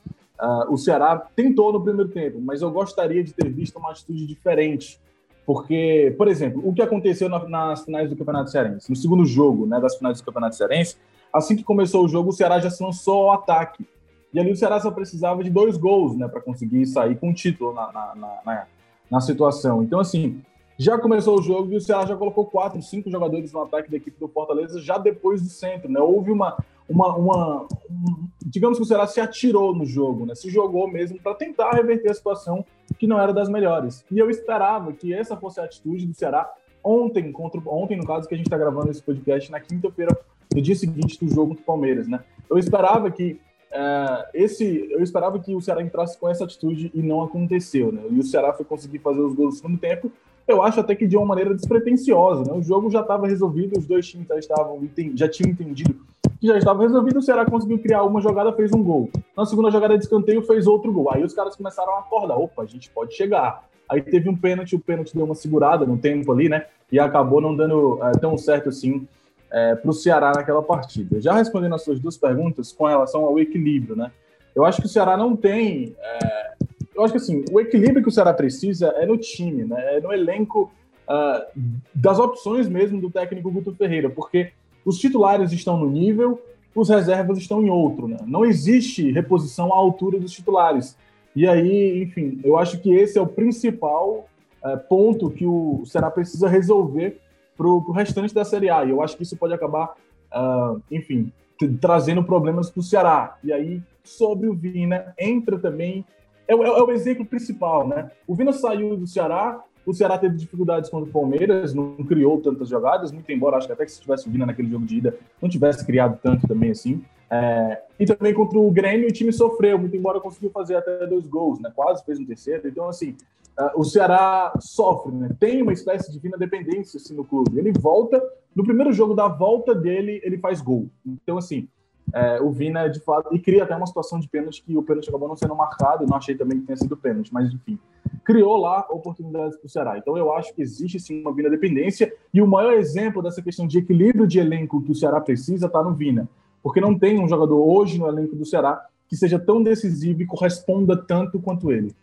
Uh, 0.44 0.74
o 0.74 0.78
Ceará 0.78 1.16
tentou 1.34 1.72
no 1.72 1.82
primeiro 1.82 2.12
tempo, 2.12 2.38
mas 2.42 2.62
eu 2.62 2.70
gostaria 2.70 3.24
de 3.24 3.34
ter 3.34 3.50
visto 3.50 3.78
uma 3.80 3.92
atitude 3.92 4.28
diferente. 4.28 5.00
Porque, 5.46 6.14
por 6.18 6.28
exemplo, 6.28 6.62
o 6.68 6.74
que 6.74 6.82
aconteceu 6.82 7.30
na, 7.30 7.48
nas 7.48 7.86
finais 7.86 8.10
do 8.10 8.16
Campeonato 8.18 8.52
Cearense, 8.52 8.90
no 8.90 8.96
segundo 8.96 9.26
jogo 9.26 9.66
né, 9.66 9.80
das 9.80 9.96
finais 9.96 10.20
do 10.20 10.26
Campeonato 10.26 10.58
Cearense, 10.58 10.98
assim 11.32 11.56
que 11.56 11.64
começou 11.64 12.04
o 12.04 12.10
jogo, 12.10 12.30
o 12.30 12.34
Ceará 12.34 12.60
já 12.60 12.70
se 12.70 12.84
lançou 12.84 13.30
ao 13.30 13.32
ataque. 13.32 13.88
E 14.34 14.40
ali 14.40 14.52
o 14.52 14.56
Ceará 14.56 14.82
só 14.82 14.92
precisava 14.92 15.42
de 15.44 15.50
dois 15.50 15.78
gols 15.78 16.18
né, 16.18 16.28
para 16.28 16.42
conseguir 16.42 16.86
sair 16.88 17.16
com 17.16 17.30
o 17.30 17.34
título 17.34 17.74
na, 17.74 17.92
na, 17.94 18.16
na, 18.46 18.68
na 19.10 19.22
situação. 19.22 19.82
Então, 19.82 20.00
assim, 20.02 20.42
já 20.78 20.98
começou 20.98 21.40
o 21.40 21.42
jogo 21.42 21.72
e 21.72 21.78
o 21.78 21.82
Ceará 21.82 22.06
já 22.06 22.18
colocou 22.18 22.46
quatro, 22.46 22.82
cinco 22.82 23.10
jogadores 23.10 23.54
no 23.54 23.62
ataque 23.62 23.90
da 23.90 23.96
equipe 23.96 24.20
do 24.20 24.28
Fortaleza 24.28 24.82
já 24.82 24.98
depois 24.98 25.42
do 25.42 25.48
centro, 25.48 25.90
né? 25.90 26.02
Houve 26.02 26.32
uma, 26.32 26.58
uma, 26.94 27.16
uma 27.16 27.68
um, 27.90 28.28
digamos 28.46 28.78
que 28.78 28.84
o 28.84 28.86
Ceará 28.86 29.08
se 29.08 29.20
atirou 29.20 29.76
no 29.76 29.86
jogo, 29.86 30.26
né? 30.26 30.36
Se 30.36 30.50
jogou 30.50 30.88
mesmo 30.88 31.20
para 31.20 31.34
tentar 31.34 31.72
reverter 31.72 32.12
a 32.12 32.14
situação 32.14 32.64
que 32.98 33.08
não 33.08 33.20
era 33.20 33.34
das 33.34 33.50
melhores. 33.50 34.06
E 34.12 34.20
eu 34.20 34.30
esperava 34.30 34.94
que 34.94 35.14
essa 35.14 35.36
fosse 35.36 35.60
a 35.60 35.64
atitude 35.64 36.06
do 36.06 36.14
Ceará 36.14 36.52
ontem 36.84 37.32
contra 37.32 37.62
ontem 37.66 37.98
no 37.98 38.06
caso 38.06 38.28
que 38.28 38.36
a 38.36 38.38
gente 38.38 38.48
está 38.48 38.58
gravando 38.58 38.92
esse 38.92 39.02
podcast 39.02 39.52
na 39.52 39.60
quinta-feira, 39.60 40.16
no 40.54 40.62
dia 40.62 40.76
seguinte 40.76 41.24
do 41.24 41.34
jogo 41.34 41.50
contra 41.50 41.64
o 41.64 41.66
Palmeiras, 41.66 42.08
né? 42.08 42.20
Eu 42.50 42.58
esperava 42.58 43.10
que 43.10 43.40
uh, 43.72 44.28
esse, 44.34 44.88
eu 44.92 45.02
esperava 45.02 45.40
que 45.40 45.56
o 45.56 45.62
Ceará 45.62 45.82
entrasse 45.82 46.18
com 46.18 46.30
essa 46.30 46.44
atitude 46.44 46.92
e 46.94 47.02
não 47.02 47.24
aconteceu, 47.24 47.92
né? 47.92 48.04
E 48.12 48.20
o 48.20 48.24
Ceará 48.24 48.54
foi 48.54 48.66
conseguir 48.66 49.00
fazer 49.00 49.22
os 49.22 49.34
gols 49.34 49.56
no 49.56 49.58
segundo 49.62 49.80
tempo 49.80 50.12
eu 50.48 50.62
acho 50.62 50.80
até 50.80 50.94
que 50.94 51.08
de 51.08 51.16
uma 51.16 51.26
maneira 51.26 51.54
despretensiosa. 51.54 52.44
Né? 52.44 52.58
O 52.58 52.62
jogo 52.62 52.90
já 52.92 53.02
estava 53.02 53.28
resolvido, 53.28 53.80
os 53.80 53.86
dois 53.86 54.06
times 54.06 54.28
já, 54.28 54.38
estavam, 54.38 54.82
já 55.16 55.30
tinham 55.30 55.52
entendido 55.52 55.96
que 56.44 56.48
já 56.48 56.58
estava 56.58 56.84
resolvido. 56.84 57.20
O 57.20 57.22
Ceará 57.22 57.46
conseguiu 57.46 57.80
criar 57.80 58.04
uma 58.04 58.20
jogada, 58.20 58.52
fez 58.52 58.74
um 58.74 58.84
gol. 58.84 59.10
Na 59.36 59.46
segunda 59.46 59.72
jogada 59.72 59.98
de 59.98 60.04
escanteio, 60.04 60.44
fez 60.44 60.68
outro 60.68 60.92
gol. 60.92 61.10
Aí 61.10 61.24
os 61.24 61.34
caras 61.34 61.56
começaram 61.56 61.94
a 61.94 62.00
acordar: 62.00 62.36
opa, 62.36 62.64
a 62.64 62.66
gente 62.66 62.90
pode 62.90 63.16
chegar. 63.16 63.64
Aí 63.88 64.02
teve 64.02 64.28
um 64.28 64.36
pênalti, 64.36 64.76
o 64.76 64.80
pênalti 64.80 65.16
deu 65.16 65.24
uma 65.24 65.36
segurada 65.36 65.86
no 65.86 65.98
tempo 65.98 66.34
ali, 66.34 66.50
né? 66.50 66.66
E 66.92 67.00
acabou 67.00 67.40
não 67.40 67.56
dando 67.56 67.98
é, 68.04 68.12
tão 68.20 68.38
certo 68.38 68.68
assim 68.68 69.08
é, 69.50 69.76
para 69.76 69.90
o 69.90 69.94
Ceará 69.94 70.34
naquela 70.36 70.62
partida. 70.62 71.22
Já 71.22 71.34
respondendo 71.34 71.76
as 71.76 71.84
suas 71.84 72.00
duas 72.00 72.18
perguntas 72.18 72.74
com 72.74 72.88
relação 72.88 73.24
ao 73.24 73.40
equilíbrio, 73.40 73.96
né? 73.96 74.12
Eu 74.54 74.66
acho 74.66 74.82
que 74.82 74.88
o 74.88 74.90
Ceará 74.90 75.16
não 75.16 75.38
tem. 75.38 75.96
É, 75.98 76.54
eu 76.94 77.04
acho 77.04 77.14
que 77.14 77.20
assim, 77.20 77.46
o 77.54 77.60
equilíbrio 77.60 78.04
que 78.04 78.10
o 78.10 78.12
Ceará 78.12 78.34
precisa 78.34 78.88
é 78.98 79.06
no 79.06 79.18
time, 79.18 79.64
né? 79.64 79.96
É 79.96 80.02
no 80.02 80.12
elenco 80.12 80.70
uh, 81.08 81.62
das 81.96 82.20
opções 82.20 82.68
mesmo 82.68 83.00
do 83.00 83.10
técnico 83.10 83.50
Guto 83.50 83.74
Ferreira, 83.74 84.10
porque 84.10 84.52
os 84.86 84.98
titulares 84.98 85.52
estão 85.52 85.78
no 85.78 85.90
nível, 85.90 86.42
os 86.76 86.90
reservas 86.90 87.38
estão 87.38 87.62
em 87.62 87.70
outro, 87.70 88.08
né? 88.08 88.18
Não 88.26 88.44
existe 88.44 89.12
reposição 89.12 89.72
à 89.72 89.76
altura 89.76 90.20
dos 90.20 90.32
titulares. 90.32 90.98
E 91.36 91.48
aí, 91.48 92.02
enfim, 92.02 92.40
eu 92.44 92.58
acho 92.58 92.80
que 92.80 92.94
esse 92.94 93.18
é 93.18 93.22
o 93.22 93.28
principal 93.28 94.28
uh, 94.64 94.78
ponto 94.90 95.30
que 95.30 95.46
o 95.46 95.84
Ceará 95.86 96.10
precisa 96.10 96.48
resolver 96.48 97.20
para 97.56 97.68
o 97.68 97.92
restante 97.92 98.34
da 98.34 98.44
Série 98.44 98.70
A. 98.70 98.84
E 98.84 98.90
eu 98.90 99.02
acho 99.02 99.16
que 99.16 99.24
isso 99.24 99.38
pode 99.38 99.54
acabar, 99.54 99.96
uh, 100.34 100.82
enfim, 100.92 101.32
trazendo 101.80 102.24
problemas 102.24 102.70
para 102.70 102.80
o 102.80 102.84
Ceará. 102.84 103.38
E 103.44 103.54
aí, 103.54 103.82
sobre 104.04 104.48
o 104.48 104.54
Vina, 104.54 105.14
entra 105.18 105.58
também 105.60 106.06
é, 106.48 106.54
é, 106.54 106.56
é, 106.56 106.84
o 106.84 106.92
exemplo 106.92 107.26
principal, 107.26 107.88
né? 107.88 108.12
O 108.28 108.36
Vina 108.36 108.52
saiu 108.52 108.98
do 108.98 109.08
Ceará, 109.08 109.62
o 109.86 109.94
Ceará 109.94 110.18
teve 110.18 110.36
dificuldades 110.36 110.90
contra 110.90 111.10
o 111.10 111.14
Palmeiras, 111.14 111.74
não 111.74 111.96
criou 111.98 112.40
tantas 112.40 112.70
jogadas, 112.70 113.12
muito 113.12 113.32
embora 113.32 113.58
acho 113.58 113.68
que 113.68 113.74
até 113.74 113.86
que 113.86 113.92
se 113.92 114.02
tivesse 114.02 114.28
o 114.28 114.32
Vina 114.32 114.46
naquele 114.46 114.70
jogo 114.70 114.86
de 114.86 114.98
ida, 114.98 115.18
não 115.42 115.50
tivesse 115.50 115.86
criado 115.86 116.20
tanto 116.22 116.48
também 116.48 116.72
assim. 116.72 117.04
É, 117.30 117.82
e 118.00 118.06
também 118.06 118.34
contra 118.34 118.60
o 118.60 118.70
Grêmio, 118.70 119.10
o 119.10 119.12
time 119.12 119.34
sofreu, 119.34 119.80
muito 119.80 119.96
embora 119.98 120.20
conseguiu 120.20 120.52
fazer 120.52 120.76
até 120.76 121.08
dois 121.08 121.28
gols, 121.28 121.60
né? 121.60 121.72
Quase 121.76 122.06
fez 122.06 122.20
um 122.20 122.26
terceiro. 122.26 122.68
Então, 122.68 122.88
assim, 122.88 123.16
uh, 123.60 123.80
o 123.80 123.84
Ceará 123.84 124.54
sofre, 124.60 125.12
né? 125.12 125.30
Tem 125.40 125.62
uma 125.62 125.74
espécie 125.74 126.12
de 126.12 126.20
Vina 126.20 126.38
dependência 126.38 126.98
assim, 126.98 127.16
no 127.16 127.26
clube. 127.26 127.58
Ele 127.58 127.72
volta, 127.72 128.22
no 128.56 128.64
primeiro 128.64 128.94
jogo 128.94 129.16
da 129.16 129.28
volta 129.28 129.74
dele, 129.74 130.22
ele 130.24 130.38
faz 130.38 130.62
gol. 130.62 130.88
Então, 131.06 131.38
assim, 131.38 131.68
é, 132.14 132.42
o 132.42 132.52
Vina, 132.52 132.88
de 132.88 133.00
fato, 133.00 133.34
e 133.34 133.40
cria 133.40 133.64
até 133.64 133.76
uma 133.76 133.86
situação 133.86 134.20
de 134.20 134.28
pênalti 134.28 134.64
que 134.64 134.76
o 134.78 134.84
pênalti 134.84 135.10
acabou 135.10 135.28
não 135.28 135.36
sendo 135.36 135.56
marcado, 135.56 136.06
não 136.06 136.18
achei 136.18 136.36
também 136.36 136.60
que 136.60 136.66
tenha 136.66 136.78
sido 136.78 136.98
pênalti, 136.98 137.34
mas 137.34 137.52
enfim, 137.52 137.78
criou 138.24 138.58
lá 138.58 138.86
oportunidades 138.90 139.58
para 139.58 139.66
o 139.66 139.70
Ceará. 139.70 139.98
Então 139.98 140.18
eu 140.18 140.34
acho 140.34 140.54
que 140.54 140.62
existe 140.62 141.00
sim 141.00 141.22
uma 141.22 141.34
Vina 141.34 141.50
dependência, 141.50 142.14
e 142.34 142.42
o 142.42 142.48
maior 142.48 142.74
exemplo 142.74 143.22
dessa 143.22 143.42
questão 143.42 143.68
de 143.68 143.80
equilíbrio 143.80 144.28
de 144.28 144.40
elenco 144.40 144.82
que 144.82 144.92
o 144.92 144.96
Ceará 144.96 145.22
precisa 145.22 145.68
está 145.68 145.82
no 145.82 145.94
Vina, 145.94 146.28
porque 146.62 146.82
não 146.82 146.98
tem 146.98 147.20
um 147.20 147.28
jogador 147.28 147.62
hoje 147.62 148.00
no 148.00 148.08
elenco 148.08 148.36
do 148.36 148.46
Ceará 148.46 148.86
que 149.08 149.16
seja 149.16 149.38
tão 149.38 149.62
decisivo 149.62 150.22
e 150.22 150.26
corresponda 150.26 150.98
tanto 150.98 151.40
quanto 151.40 151.72
ele. 151.72 151.94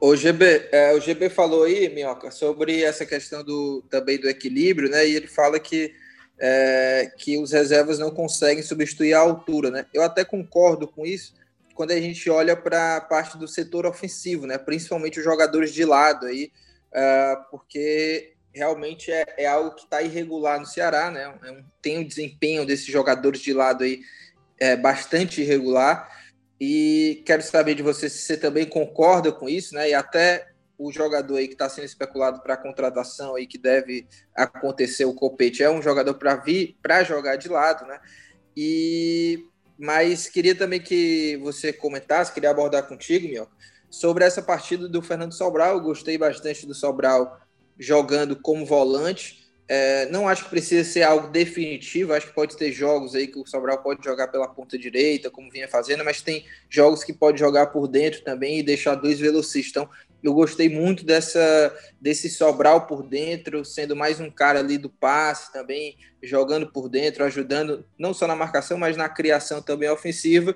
O 0.00 0.16
GB, 0.16 0.68
é, 0.72 0.94
o 0.94 1.00
GB 1.00 1.30
falou 1.30 1.62
aí, 1.62 1.88
Minhoca, 1.88 2.30
sobre 2.30 2.82
essa 2.82 3.06
questão 3.06 3.42
do, 3.42 3.82
também 3.88 4.18
do 4.18 4.28
equilíbrio, 4.28 4.90
né? 4.90 5.08
E 5.08 5.14
ele 5.14 5.28
fala 5.28 5.58
que, 5.60 5.94
é, 6.38 7.10
que 7.16 7.38
os 7.38 7.52
reservas 7.52 7.98
não 7.98 8.10
conseguem 8.10 8.62
substituir 8.62 9.14
a 9.14 9.20
altura, 9.20 9.70
né? 9.70 9.86
Eu 9.92 10.02
até 10.02 10.24
concordo 10.24 10.88
com 10.88 11.06
isso 11.06 11.34
quando 11.74 11.92
a 11.92 12.00
gente 12.00 12.28
olha 12.28 12.56
para 12.56 12.96
a 12.96 13.00
parte 13.00 13.38
do 13.38 13.48
setor 13.48 13.86
ofensivo, 13.86 14.46
né? 14.46 14.58
Principalmente 14.58 15.18
os 15.18 15.24
jogadores 15.24 15.72
de 15.72 15.84
lado 15.84 16.26
aí, 16.26 16.50
é, 16.92 17.36
porque 17.50 18.34
realmente 18.54 19.10
é, 19.10 19.24
é 19.38 19.46
algo 19.46 19.74
que 19.74 19.84
está 19.84 20.02
irregular 20.02 20.60
no 20.60 20.66
Ceará, 20.66 21.10
né? 21.10 21.34
É 21.44 21.50
um, 21.50 21.64
tem 21.80 21.98
um 21.98 22.06
desempenho 22.06 22.66
desses 22.66 22.86
jogadores 22.86 23.40
de 23.40 23.52
lado 23.52 23.84
aí 23.84 24.00
é, 24.58 24.76
bastante 24.76 25.40
irregular. 25.40 26.08
E 26.60 27.22
quero 27.26 27.42
saber 27.42 27.74
de 27.74 27.82
você 27.82 28.08
se 28.08 28.18
você 28.18 28.36
também 28.36 28.66
concorda 28.66 29.32
com 29.32 29.48
isso, 29.48 29.74
né? 29.74 29.90
E 29.90 29.94
até 29.94 30.51
o 30.82 30.92
jogador 30.92 31.36
aí 31.36 31.46
que 31.46 31.54
está 31.54 31.68
sendo 31.68 31.84
especulado 31.84 32.42
para 32.42 32.56
contratação 32.56 33.36
aí 33.36 33.46
que 33.46 33.58
deve 33.58 34.06
acontecer 34.34 35.04
o 35.04 35.14
Copete 35.14 35.62
é 35.62 35.70
um 35.70 35.82
jogador 35.82 36.14
para 36.14 36.36
vir 36.36 36.76
para 36.82 37.04
jogar 37.04 37.36
de 37.36 37.48
lado, 37.48 37.86
né? 37.86 38.00
E 38.56 39.46
mas 39.78 40.28
queria 40.28 40.54
também 40.54 40.80
que 40.80 41.38
você 41.42 41.72
comentasse, 41.72 42.32
queria 42.32 42.50
abordar 42.50 42.86
contigo, 42.86 43.28
meu, 43.28 43.48
sobre 43.90 44.24
essa 44.24 44.40
partida 44.40 44.88
do 44.88 45.02
Fernando 45.02 45.32
Sobral. 45.32 45.76
Eu 45.76 45.80
gostei 45.80 46.16
bastante 46.16 46.66
do 46.66 46.74
Sobral 46.74 47.40
jogando 47.78 48.36
como 48.36 48.64
volante. 48.64 49.42
É, 49.68 50.06
não 50.06 50.28
acho 50.28 50.44
que 50.44 50.50
precisa 50.50 50.88
ser 50.88 51.02
algo 51.02 51.28
definitivo, 51.28 52.12
acho 52.12 52.26
que 52.26 52.34
pode 52.34 52.56
ter 52.56 52.70
jogos 52.72 53.14
aí 53.14 53.26
que 53.26 53.38
o 53.38 53.46
Sobral 53.46 53.82
pode 53.82 54.04
jogar 54.04 54.28
pela 54.28 54.46
ponta 54.46 54.76
direita, 54.76 55.30
como 55.30 55.50
vinha 55.50 55.66
fazendo, 55.66 56.04
mas 56.04 56.20
tem 56.20 56.44
jogos 56.68 57.02
que 57.02 57.12
pode 57.12 57.40
jogar 57.40 57.68
por 57.68 57.88
dentro 57.88 58.22
também 58.22 58.58
e 58.58 58.62
deixar 58.62 58.94
dois 58.94 59.18
velocistas. 59.18 59.70
Então, 59.70 59.88
eu 60.22 60.32
gostei 60.32 60.68
muito 60.68 61.04
dessa 61.04 61.76
desse 62.00 62.30
Sobral 62.30 62.86
por 62.86 63.02
dentro, 63.02 63.64
sendo 63.64 63.96
mais 63.96 64.20
um 64.20 64.30
cara 64.30 64.60
ali 64.60 64.78
do 64.78 64.88
passe 64.88 65.52
também, 65.52 65.96
jogando 66.22 66.70
por 66.70 66.88
dentro, 66.88 67.24
ajudando 67.24 67.84
não 67.98 68.14
só 68.14 68.26
na 68.26 68.36
marcação, 68.36 68.78
mas 68.78 68.96
na 68.96 69.08
criação 69.08 69.60
também 69.60 69.88
ofensiva. 69.88 70.54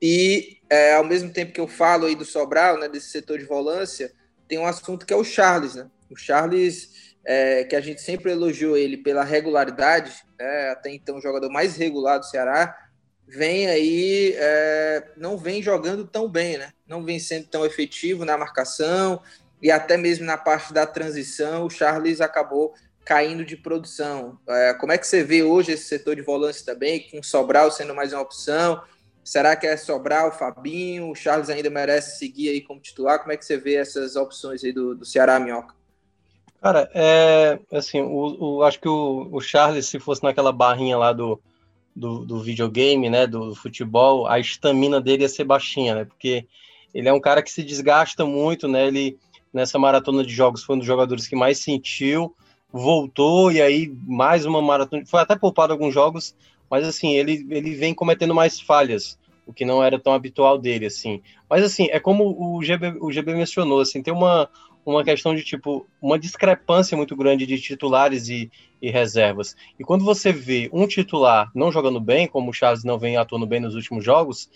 E 0.00 0.58
é, 0.68 0.94
ao 0.94 1.04
mesmo 1.04 1.32
tempo 1.32 1.52
que 1.52 1.60
eu 1.60 1.68
falo 1.68 2.06
aí 2.06 2.14
do 2.14 2.24
Sobral, 2.24 2.78
né, 2.78 2.88
desse 2.88 3.10
setor 3.10 3.38
de 3.38 3.44
volância, 3.44 4.12
tem 4.46 4.58
um 4.58 4.66
assunto 4.66 5.06
que 5.06 5.12
é 5.12 5.16
o 5.16 5.24
Charles, 5.24 5.74
né? 5.74 5.88
O 6.10 6.16
Charles 6.16 7.16
é, 7.24 7.64
que 7.64 7.74
a 7.74 7.80
gente 7.80 8.00
sempre 8.00 8.30
elogiou 8.30 8.76
ele 8.76 8.96
pela 8.96 9.24
regularidade, 9.24 10.12
né, 10.38 10.70
até 10.70 10.94
então 10.94 11.16
o 11.16 11.20
jogador 11.20 11.50
mais 11.50 11.76
regular 11.76 12.18
do 12.20 12.26
Ceará, 12.26 12.76
vem 13.26 13.66
aí, 13.66 14.34
é, 14.36 15.12
não 15.16 15.36
vem 15.36 15.62
jogando 15.62 16.06
tão 16.06 16.28
bem, 16.28 16.58
né? 16.58 16.72
Não 16.86 17.04
vem 17.04 17.18
sendo 17.18 17.46
tão 17.46 17.66
efetivo 17.66 18.24
na 18.24 18.38
marcação 18.38 19.20
e 19.60 19.70
até 19.70 19.96
mesmo 19.96 20.24
na 20.24 20.36
parte 20.36 20.72
da 20.72 20.86
transição, 20.86 21.64
o 21.64 21.70
Charles 21.70 22.20
acabou 22.20 22.74
caindo 23.04 23.44
de 23.44 23.56
produção. 23.56 24.38
É, 24.48 24.74
como 24.74 24.92
é 24.92 24.98
que 24.98 25.06
você 25.06 25.22
vê 25.22 25.42
hoje 25.42 25.72
esse 25.72 25.84
setor 25.84 26.16
de 26.16 26.22
volância 26.22 26.64
também, 26.64 27.08
com 27.10 27.22
Sobral 27.22 27.70
sendo 27.70 27.94
mais 27.94 28.12
uma 28.12 28.22
opção? 28.22 28.82
Será 29.24 29.56
que 29.56 29.66
é 29.66 29.76
Sobral, 29.76 30.30
Fabinho? 30.30 31.10
O 31.10 31.14
Charles 31.14 31.48
ainda 31.48 31.70
merece 31.70 32.18
seguir 32.18 32.48
aí 32.48 32.60
como 32.60 32.80
titular? 32.80 33.18
Como 33.18 33.32
é 33.32 33.36
que 33.36 33.44
você 33.44 33.56
vê 33.56 33.74
essas 33.74 34.14
opções 34.14 34.62
aí 34.62 34.72
do, 34.72 34.94
do 34.94 35.04
Ceará, 35.04 35.40
Minhoca? 35.40 35.74
Cara, 36.60 36.90
é 36.94 37.58
assim, 37.72 38.00
o, 38.00 38.58
o, 38.58 38.62
acho 38.62 38.80
que 38.80 38.88
o, 38.88 39.28
o 39.32 39.40
Charles, 39.40 39.86
se 39.86 39.98
fosse 39.98 40.22
naquela 40.22 40.52
barrinha 40.52 40.96
lá 40.96 41.12
do, 41.12 41.40
do, 41.96 42.26
do 42.26 42.42
videogame, 42.42 43.08
né, 43.08 43.26
do, 43.26 43.54
futebol, 43.54 44.26
a 44.26 44.38
estamina 44.38 45.00
dele 45.00 45.22
ia 45.22 45.28
ser 45.30 45.44
baixinha, 45.44 45.94
né, 45.94 46.04
porque 46.04 46.46
ele 46.92 47.08
é 47.08 47.12
um 47.12 47.20
cara 47.20 47.42
que 47.42 47.50
se 47.50 47.62
desgasta 47.62 48.26
muito, 48.26 48.68
né, 48.68 48.86
ele 48.86 49.18
nessa 49.52 49.78
maratona 49.78 50.22
de 50.22 50.34
jogos 50.34 50.62
foi 50.62 50.76
um 50.76 50.78
dos 50.78 50.86
jogadores 50.86 51.26
que 51.26 51.34
mais 51.34 51.58
sentiu, 51.58 52.36
voltou 52.70 53.50
e 53.50 53.62
aí 53.62 53.90
mais 54.06 54.44
uma 54.44 54.60
maratona, 54.60 55.06
foi 55.06 55.20
até 55.20 55.34
poupado 55.34 55.72
alguns 55.72 55.94
jogos, 55.94 56.36
mas 56.70 56.86
assim, 56.86 57.14
ele, 57.14 57.46
ele 57.48 57.74
vem 57.74 57.94
cometendo 57.94 58.34
mais 58.34 58.60
falhas, 58.60 59.18
o 59.46 59.52
que 59.52 59.64
não 59.64 59.82
era 59.82 59.98
tão 59.98 60.12
habitual 60.12 60.58
dele, 60.58 60.86
assim. 60.86 61.22
Mas 61.48 61.64
assim, 61.64 61.86
é 61.90 62.00
como 62.00 62.36
o 62.38 62.62
GB, 62.62 62.98
o 63.00 63.10
GB 63.10 63.34
mencionou, 63.34 63.80
assim, 63.80 64.02
tem 64.02 64.12
uma, 64.12 64.50
uma 64.86 65.04
questão 65.04 65.34
de 65.34 65.42
tipo 65.42 65.86
uma 66.00 66.18
discrepância 66.18 66.96
muito 66.96 67.16
grande 67.16 67.44
de 67.44 67.60
titulares 67.60 68.28
e, 68.28 68.50
e, 68.80 68.90
reservas. 68.90 69.56
E 69.78 69.84
quando 69.84 70.04
você 70.04 70.32
vê 70.32 70.70
um 70.72 70.86
titular 70.86 71.50
não 71.54 71.72
jogando 71.72 72.00
bem, 72.00 72.28
como 72.28 72.50
o 72.50 72.52
Charles 72.52 72.84
não 72.84 72.98
vem 72.98 73.16
atuando 73.16 73.46
bem 73.46 73.60
nos 73.60 73.74
últimos 73.74 74.04
jogos, 74.04 74.48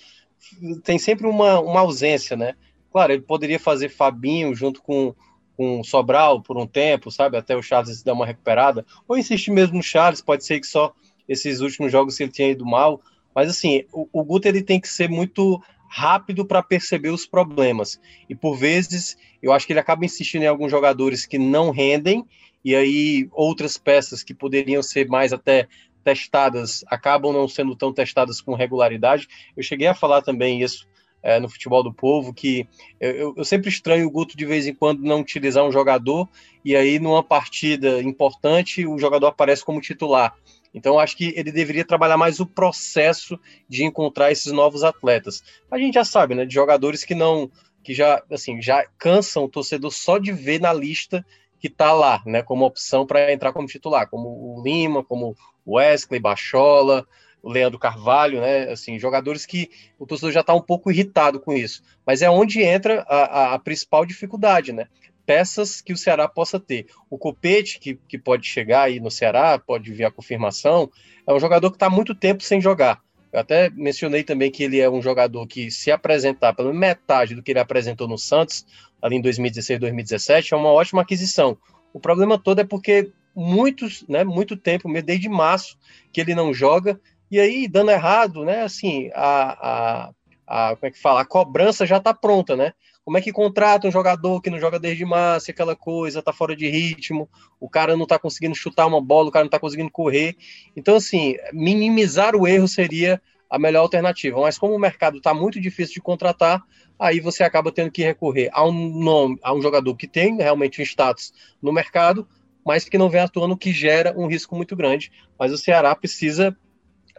tem 0.85 0.99
sempre 0.99 1.27
uma, 1.27 1.61
uma 1.61 1.81
ausência, 1.81 2.37
né? 2.37 2.55
Claro, 2.93 3.13
ele 3.13 3.23
poderia 3.23 3.59
fazer 3.59 3.89
Fabinho 3.89 4.55
junto 4.55 4.81
com, 4.83 5.15
com 5.57 5.83
Sobral 5.83 6.41
por 6.41 6.57
um 6.57 6.67
tempo, 6.67 7.11
sabe? 7.11 7.37
Até 7.37 7.57
o 7.57 7.63
Charles 7.63 8.03
dar 8.03 8.13
uma 8.13 8.27
recuperada. 8.27 8.87
Ou 9.09 9.19
insiste 9.19 9.51
mesmo 9.51 9.77
no 9.77 9.83
Charles, 9.83 10.21
pode 10.21 10.45
ser 10.45 10.61
que 10.61 10.67
só 10.67 10.95
esses 11.29 11.61
últimos 11.61 11.93
jogos 11.93 12.19
ele 12.21 12.31
tenha 12.31 12.51
ido 12.51 12.65
mal. 12.65 13.01
Mas 13.35 13.51
assim, 13.51 13.85
o, 13.93 14.09
o 14.13 14.41
ele 14.45 14.63
tem 14.63 14.81
que 14.81 14.89
ser 14.89 15.09
muito 15.09 15.61
rápido 15.91 16.47
para 16.47 16.63
perceber 16.63 17.11
os 17.11 17.27
problemas. 17.27 18.01
E 18.29 18.35
por 18.35 18.57
vezes 18.57 19.19
eu 19.43 19.53
acho 19.53 19.67
que 19.67 19.73
ele 19.73 19.81
acaba 19.81 20.05
insistindo 20.05 20.45
em 20.45 20.47
alguns 20.47 20.71
jogadores 20.71 21.27
que 21.27 21.37
não 21.37 21.71
rendem, 21.71 22.25
e 22.65 22.77
aí 22.77 23.29
outras 23.33 23.77
peças 23.77 24.23
que 24.23 24.33
poderiam 24.33 24.83
ser 24.83 25.09
mais 25.09 25.33
até 25.33 25.67
testadas 26.05 26.85
acabam 26.87 27.33
não 27.33 27.49
sendo 27.49 27.75
tão 27.75 27.93
testadas 27.93 28.41
com 28.41 28.55
regularidade. 28.55 29.27
Eu 29.57 29.63
cheguei 29.65 29.89
a 29.89 29.95
falar 29.95 30.23
também 30.23 30.63
isso 30.63 30.89
é, 31.23 31.41
no 31.41 31.49
futebol 31.49 31.83
do 31.83 31.93
povo, 31.93 32.33
que 32.33 32.69
eu, 33.01 33.35
eu, 33.37 33.45
sempre 33.45 33.69
estranho 33.69 34.07
o 34.07 34.11
Guto 34.11 34.37
de 34.37 34.47
vez 34.47 34.67
em 34.67 34.75
quando 34.75 35.03
não 35.03 35.21
utilizar 35.21 35.65
um 35.65 35.73
jogador, 35.73 36.29
e 36.65 36.77
aí 36.77 36.99
numa 36.99 37.23
partida 37.23 38.01
importante 38.01 38.87
o 38.87 38.97
jogador 38.97 39.27
aparece 39.27 39.65
como 39.65 39.81
titular. 39.81 40.35
Então, 40.73 40.99
acho 40.99 41.17
que 41.17 41.33
ele 41.37 41.51
deveria 41.51 41.85
trabalhar 41.85 42.17
mais 42.17 42.41
o 42.41 42.47
processo 42.47 43.39
de 43.69 43.85
encontrar 43.85 44.31
esses 44.31 44.53
novos 44.53 44.85
atletas. 44.85 45.43
A 45.71 45.79
gente 45.79 45.95
já 45.95 46.05
sabe, 46.05 46.35
né, 46.35 46.45
de 46.45 46.55
jogadores 46.55 47.05
que 47.05 47.15
não, 47.15 47.51
que 47.83 47.93
já, 47.93 48.23
assim, 48.31 48.61
já 48.63 48.85
cansam 48.99 49.45
o 49.45 49.49
torcedor 49.49 49.91
só 49.91 50.19
de 50.19 50.33
ver 50.33 50.61
na 50.61 50.73
lista 50.73 51.25
que 51.59 51.67
está 51.67 51.93
lá, 51.93 52.23
né, 52.25 52.43
como 52.43 52.65
opção 52.65 53.07
para 53.07 53.33
entrar 53.33 53.53
como 53.53 53.67
titular, 53.67 54.09
como 54.09 54.29
o 54.29 54.63
Lima, 54.63 55.05
como 55.05 55.37
o 55.67 55.77
Wesley, 55.77 56.21
Bachola, 56.21 57.07
o 57.43 57.51
Leandro 57.51 57.79
Carvalho, 57.79 58.41
né, 58.41 58.71
assim, 58.71 58.99
jogadores 58.99 59.45
que 59.45 59.71
o 59.99 60.07
torcedor 60.07 60.33
já 60.33 60.41
está 60.41 60.55
um 60.55 60.63
pouco 60.63 60.91
irritado 60.91 61.41
com 61.41 61.53
isso. 61.53 61.83
Mas 62.07 62.23
é 62.23 62.31
onde 62.31 62.63
entra 62.63 63.05
a, 63.09 63.17
a, 63.17 63.55
a 63.55 63.59
principal 63.59 64.07
dificuldade, 64.07 64.73
né? 64.73 64.87
Peças 65.31 65.81
que 65.81 65.93
o 65.93 65.97
Ceará 65.97 66.27
possa 66.27 66.59
ter. 66.59 66.87
O 67.09 67.17
Copete, 67.17 67.79
que, 67.79 67.95
que 68.09 68.19
pode 68.19 68.49
chegar 68.49 68.83
aí 68.83 68.99
no 68.99 69.13
Ceará, 69.13 69.61
pode 69.61 69.93
vir 69.93 70.05
a 70.05 70.11
confirmação, 70.11 70.91
é 71.25 71.33
um 71.33 71.39
jogador 71.39 71.71
que 71.71 71.77
está 71.77 71.89
muito 71.89 72.17
tempo 72.17 72.43
sem 72.43 72.61
jogar. 72.61 73.01
Eu 73.33 73.39
até 73.39 73.71
mencionei 73.71 74.25
também 74.25 74.51
que 74.51 74.65
ele 74.65 74.81
é 74.81 74.91
um 74.91 75.01
jogador 75.01 75.47
que, 75.47 75.71
se 75.71 75.93
apresentar 75.93 76.53
pela 76.53 76.75
metade 76.75 77.37
do 77.37 77.45
que 77.45 77.53
ele 77.53 77.61
apresentou 77.61 78.09
no 78.09 78.19
Santos, 78.19 78.67
ali 79.01 79.19
em 79.19 79.21
2016, 79.21 79.79
2017, 79.79 80.53
é 80.53 80.57
uma 80.57 80.73
ótima 80.73 81.03
aquisição. 81.03 81.57
O 81.93 82.01
problema 82.01 82.37
todo 82.37 82.59
é 82.59 82.65
porque 82.65 83.13
muitos, 83.33 84.05
né, 84.09 84.25
muito 84.25 84.57
tempo, 84.57 84.93
desde 85.01 85.29
março, 85.29 85.79
que 86.13 86.21
ele 86.21 86.35
não 86.35 86.53
joga, 86.53 87.01
e 87.31 87.39
aí, 87.39 87.69
dando 87.69 87.93
errado, 87.93 88.45
né, 88.45 88.63
assim, 88.63 89.13
a, 89.15 90.07
a, 90.09 90.11
a 90.51 90.75
como 90.75 90.89
é 90.89 90.91
que 90.91 90.99
fala, 90.99 91.21
a 91.21 91.25
cobrança 91.25 91.87
já 91.87 91.99
está 91.99 92.13
pronta, 92.13 92.57
né? 92.57 92.73
Como 93.05 93.17
é 93.17 93.21
que 93.21 93.33
contrata 93.33 93.87
um 93.87 93.91
jogador 93.91 94.43
que 94.43 94.51
não 94.51 94.59
joga 94.59 94.81
desde 94.81 95.05
março, 95.05 95.51
aquela 95.51 95.77
coisa, 95.77 96.21
tá 96.21 96.33
fora 96.33 96.57
de 96.57 96.69
ritmo, 96.69 97.29
o 97.61 97.69
cara 97.69 97.97
não 97.97 98.05
tá 98.05 98.19
conseguindo 98.19 98.55
chutar 98.55 98.87
uma 98.87 99.01
bola, 99.01 99.29
o 99.29 99.33
cara 99.33 99.45
não 99.45 99.51
tá 99.51 99.61
conseguindo 99.61 99.91
correr. 99.91 100.37
Então, 100.77 100.97
assim, 100.97 101.37
minimizar 101.53 102.35
o 102.35 102.49
erro 102.49 102.67
seria 102.67 103.23
a 103.49 103.59
melhor 103.59 103.83
alternativa. 103.83 104.41
Mas 104.41 104.59
como 104.59 104.75
o 104.75 104.79
mercado 104.79 105.19
está 105.19 105.33
muito 105.33 105.61
difícil 105.61 105.95
de 105.95 106.01
contratar, 106.01 106.63
aí 106.99 107.21
você 107.21 107.45
acaba 107.45 107.73
tendo 107.73 107.91
que 107.93 108.03
recorrer 108.03 108.51
a 108.53 108.65
um 108.65 108.73
nome, 108.73 109.39
a 109.43 109.55
um 109.55 109.63
jogador 109.63 109.95
que 109.95 110.09
tem 110.09 110.37
realmente 110.37 110.81
um 110.81 110.85
status 110.85 111.33
no 111.63 111.73
mercado, 111.73 112.29
mas 112.67 112.89
que 112.89 112.99
não 112.99 113.09
vem 113.09 113.21
atuando, 113.21 113.57
que 113.57 113.73
gera 113.73 114.15
um 114.17 114.27
risco 114.27 114.57
muito 114.57 114.75
grande. 114.75 115.13
Mas 115.39 115.53
o 115.53 115.59
Ceará 115.59 115.95
precisa 115.95 116.57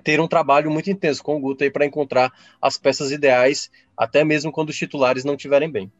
ter 0.03 0.19
um 0.19 0.27
trabalho 0.27 0.71
muito 0.71 0.89
intenso 0.89 1.23
com 1.23 1.37
o 1.37 1.39
Guto 1.39 1.63
aí 1.63 1.71
para 1.71 1.85
encontrar 1.85 2.31
as 2.61 2.77
peças 2.77 3.11
ideais, 3.11 3.69
até 3.97 4.23
mesmo 4.23 4.51
quando 4.51 4.69
os 4.69 4.77
titulares 4.77 5.23
não 5.23 5.35
estiverem 5.35 5.69
bem. 5.69 5.91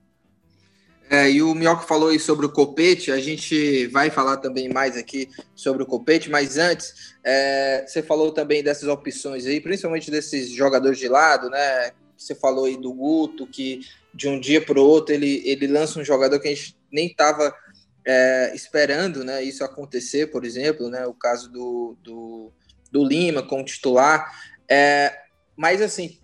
É, 1.09 1.29
e 1.29 1.41
o 1.41 1.53
Minhoca 1.53 1.85
falou 1.85 2.07
aí 2.07 2.17
sobre 2.17 2.45
o 2.45 2.51
Copete, 2.51 3.11
a 3.11 3.19
gente 3.19 3.85
vai 3.87 4.09
falar 4.09 4.37
também 4.37 4.69
mais 4.69 4.95
aqui 4.95 5.27
sobre 5.53 5.83
o 5.83 5.85
Copete, 5.85 6.29
mas 6.29 6.57
antes, 6.57 7.13
é, 7.21 7.83
você 7.85 8.01
falou 8.01 8.31
também 8.31 8.63
dessas 8.63 8.87
opções 8.87 9.45
aí, 9.45 9.59
principalmente 9.59 10.09
desses 10.09 10.49
jogadores 10.49 10.97
de 10.97 11.09
lado, 11.09 11.49
né? 11.49 11.91
Você 12.15 12.33
falou 12.33 12.63
aí 12.63 12.77
do 12.77 12.93
Guto, 12.93 13.45
que 13.45 13.81
de 14.13 14.29
um 14.29 14.39
dia 14.39 14.61
para 14.61 14.79
o 14.79 14.85
outro 14.85 15.13
ele, 15.13 15.41
ele 15.45 15.67
lança 15.67 15.99
um 15.99 16.03
jogador 16.03 16.39
que 16.39 16.47
a 16.47 16.55
gente 16.55 16.77
nem 16.89 17.07
estava 17.07 17.53
é, 18.05 18.51
esperando 18.55 19.23
né, 19.23 19.43
isso 19.43 19.63
acontecer, 19.63 20.27
por 20.27 20.43
exemplo, 20.43 20.89
né, 20.89 21.05
o 21.05 21.13
caso 21.13 21.51
do, 21.51 21.97
do, 22.01 22.51
do 22.91 23.03
Lima 23.03 23.41
como 23.41 23.63
titular. 23.63 24.31
É, 24.69 25.15
mas, 25.55 25.81
assim, 25.81 26.19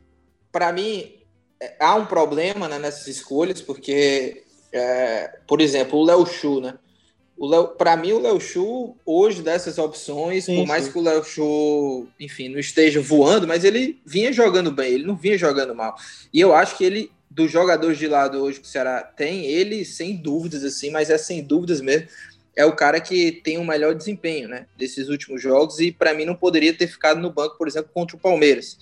para 0.51 0.71
mim, 0.71 1.13
é, 1.59 1.75
há 1.79 1.95
um 1.95 2.05
problema 2.05 2.67
né, 2.67 2.77
nessas 2.79 3.07
escolhas, 3.07 3.61
porque 3.61 4.43
é, 4.71 5.39
por 5.47 5.61
exemplo, 5.61 5.99
o 5.99 6.03
Léo 6.03 6.25
Chu, 6.25 6.61
né? 6.61 6.75
Para 7.77 7.95
mim, 7.95 8.13
o 8.13 8.19
Léo 8.19 8.39
Chu, 8.39 8.95
hoje, 9.05 9.43
dessas 9.43 9.77
opções, 9.77 10.45
sim, 10.45 10.55
por 10.55 10.67
mais 10.67 10.85
sim. 10.85 10.91
que 10.91 10.97
o 10.97 11.01
Léo 11.01 11.23
Chu, 11.23 12.07
enfim, 12.19 12.49
não 12.49 12.57
esteja 12.57 12.99
voando, 12.99 13.47
mas 13.47 13.63
ele 13.63 14.01
vinha 14.03 14.33
jogando 14.33 14.71
bem, 14.71 14.93
ele 14.93 15.05
não 15.05 15.15
vinha 15.15 15.37
jogando 15.37 15.75
mal. 15.75 15.95
E 16.33 16.39
eu 16.39 16.55
acho 16.55 16.75
que 16.75 16.83
ele, 16.83 17.11
dos 17.29 17.51
jogadores 17.51 17.99
de 17.99 18.07
lado 18.07 18.39
hoje 18.41 18.59
que 18.59 18.67
o 18.67 18.69
Ceará 18.69 19.03
tem, 19.03 19.45
ele, 19.45 19.85
sem 19.85 20.15
dúvidas, 20.15 20.63
assim, 20.63 20.89
mas 20.89 21.11
é 21.11 21.17
sem 21.17 21.43
dúvidas 21.43 21.79
mesmo, 21.79 22.07
é 22.57 22.65
o 22.65 22.75
cara 22.75 22.99
que 22.99 23.31
tem 23.31 23.59
o 23.59 23.63
melhor 23.63 23.93
desempenho, 23.93 24.49
né? 24.49 24.65
Desses 24.75 25.09
últimos 25.09 25.39
jogos, 25.39 25.79
e 25.79 25.91
para 25.91 26.13
mim 26.15 26.25
não 26.25 26.35
poderia 26.35 26.73
ter 26.73 26.87
ficado 26.87 27.21
no 27.21 27.31
banco, 27.31 27.55
por 27.55 27.67
exemplo, 27.67 27.91
contra 27.93 28.17
o 28.17 28.19
Palmeiras. 28.19 28.79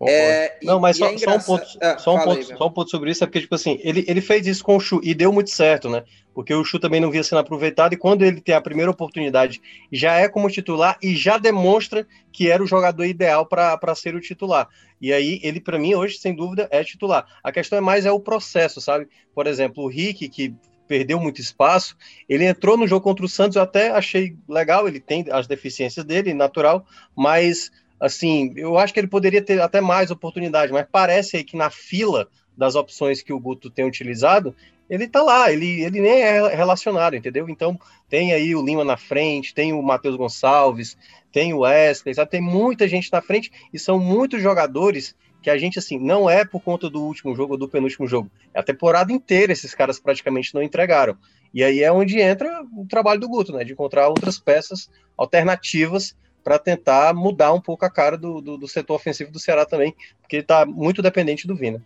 É, 0.00 0.58
não, 0.62 0.78
mas 0.78 0.98
só, 0.98 1.06
é 1.10 1.18
só, 1.18 1.36
um 1.36 1.40
ponto, 1.40 1.64
ah, 1.80 1.98
só, 1.98 2.14
um 2.14 2.18
ponto, 2.18 2.38
aí, 2.38 2.44
só 2.44 2.66
um 2.66 2.70
ponto 2.70 2.90
sobre 2.90 3.10
isso, 3.10 3.24
é 3.24 3.26
porque, 3.26 3.40
tipo 3.40 3.54
assim, 3.54 3.80
ele, 3.82 4.04
ele 4.06 4.20
fez 4.20 4.46
isso 4.46 4.62
com 4.62 4.76
o 4.76 4.80
Chu 4.80 5.00
e 5.02 5.14
deu 5.14 5.32
muito 5.32 5.50
certo, 5.50 5.88
né? 5.88 6.04
Porque 6.34 6.54
o 6.54 6.62
Chu 6.62 6.78
também 6.78 7.00
não 7.00 7.10
via 7.10 7.24
sendo 7.24 7.38
aproveitado, 7.38 7.94
e 7.94 7.96
quando 7.96 8.22
ele 8.22 8.40
tem 8.40 8.54
a 8.54 8.60
primeira 8.60 8.90
oportunidade, 8.90 9.60
já 9.90 10.12
é 10.14 10.28
como 10.28 10.50
titular 10.50 10.98
e 11.02 11.16
já 11.16 11.38
demonstra 11.38 12.06
que 12.30 12.50
era 12.50 12.62
o 12.62 12.66
jogador 12.66 13.06
ideal 13.06 13.46
para 13.46 13.94
ser 13.94 14.14
o 14.14 14.20
titular. 14.20 14.68
E 15.00 15.12
aí, 15.12 15.40
ele, 15.42 15.60
para 15.60 15.78
mim, 15.78 15.94
hoje, 15.94 16.18
sem 16.18 16.34
dúvida, 16.34 16.68
é 16.70 16.84
titular. 16.84 17.26
A 17.42 17.50
questão 17.50 17.78
é 17.78 17.80
mais 17.80 18.04
é 18.04 18.12
o 18.12 18.20
processo, 18.20 18.80
sabe? 18.80 19.08
Por 19.34 19.46
exemplo, 19.46 19.82
o 19.82 19.88
Rick, 19.88 20.28
que 20.28 20.54
perdeu 20.86 21.20
muito 21.20 21.40
espaço, 21.40 21.96
ele 22.28 22.44
entrou 22.44 22.76
no 22.76 22.86
jogo 22.86 23.02
contra 23.02 23.24
o 23.24 23.28
Santos, 23.28 23.56
eu 23.56 23.62
até 23.62 23.90
achei 23.90 24.36
legal, 24.48 24.86
ele 24.86 25.00
tem 25.00 25.24
as 25.30 25.46
deficiências 25.46 26.04
dele, 26.04 26.32
natural, 26.34 26.84
mas 27.16 27.70
assim, 27.98 28.52
eu 28.56 28.78
acho 28.78 28.92
que 28.92 29.00
ele 29.00 29.06
poderia 29.06 29.42
ter 29.42 29.60
até 29.60 29.80
mais 29.80 30.10
oportunidade, 30.10 30.72
mas 30.72 30.86
parece 30.90 31.36
aí 31.36 31.44
que 31.44 31.56
na 31.56 31.70
fila 31.70 32.28
das 32.56 32.74
opções 32.74 33.22
que 33.22 33.32
o 33.32 33.40
Guto 33.40 33.70
tem 33.70 33.84
utilizado, 33.84 34.54
ele 34.88 35.08
tá 35.08 35.22
lá, 35.22 35.52
ele, 35.52 35.82
ele 35.82 36.00
nem 36.00 36.22
é 36.22 36.54
relacionado, 36.54 37.16
entendeu? 37.16 37.48
Então, 37.48 37.78
tem 38.08 38.32
aí 38.32 38.54
o 38.54 38.64
Lima 38.64 38.84
na 38.84 38.96
frente, 38.96 39.52
tem 39.52 39.72
o 39.72 39.82
Matheus 39.82 40.16
Gonçalves, 40.16 40.96
tem 41.32 41.52
o 41.52 41.60
Wesley, 41.60 42.14
sabe? 42.14 42.30
Tem 42.30 42.40
muita 42.40 42.86
gente 42.86 43.12
na 43.12 43.20
frente 43.20 43.50
e 43.72 43.78
são 43.78 43.98
muitos 43.98 44.40
jogadores 44.40 45.14
que 45.46 45.50
a 45.50 45.56
gente, 45.56 45.78
assim, 45.78 45.96
não 45.96 46.28
é 46.28 46.44
por 46.44 46.60
conta 46.60 46.90
do 46.90 47.00
último 47.00 47.32
jogo 47.32 47.52
ou 47.52 47.58
do 47.58 47.68
penúltimo 47.68 48.04
jogo. 48.04 48.28
É 48.52 48.58
a 48.58 48.64
temporada 48.64 49.12
inteira 49.12 49.52
esses 49.52 49.76
caras 49.76 49.96
praticamente 49.96 50.52
não 50.52 50.60
entregaram. 50.60 51.16
E 51.54 51.62
aí 51.62 51.84
é 51.84 51.92
onde 51.92 52.18
entra 52.18 52.64
o 52.76 52.84
trabalho 52.84 53.20
do 53.20 53.28
Guto, 53.28 53.52
né? 53.52 53.62
De 53.62 53.72
encontrar 53.72 54.08
outras 54.08 54.40
peças 54.40 54.90
alternativas 55.16 56.16
para 56.42 56.58
tentar 56.58 57.14
mudar 57.14 57.52
um 57.52 57.60
pouco 57.60 57.84
a 57.84 57.90
cara 57.90 58.18
do, 58.18 58.40
do, 58.40 58.58
do, 58.58 58.66
setor 58.66 58.96
ofensivo 58.96 59.30
do 59.30 59.38
Ceará 59.38 59.64
também, 59.64 59.94
porque 60.20 60.34
ele 60.34 60.42
está 60.42 60.66
muito 60.66 61.00
dependente 61.00 61.46
do 61.46 61.54
Vina. 61.54 61.80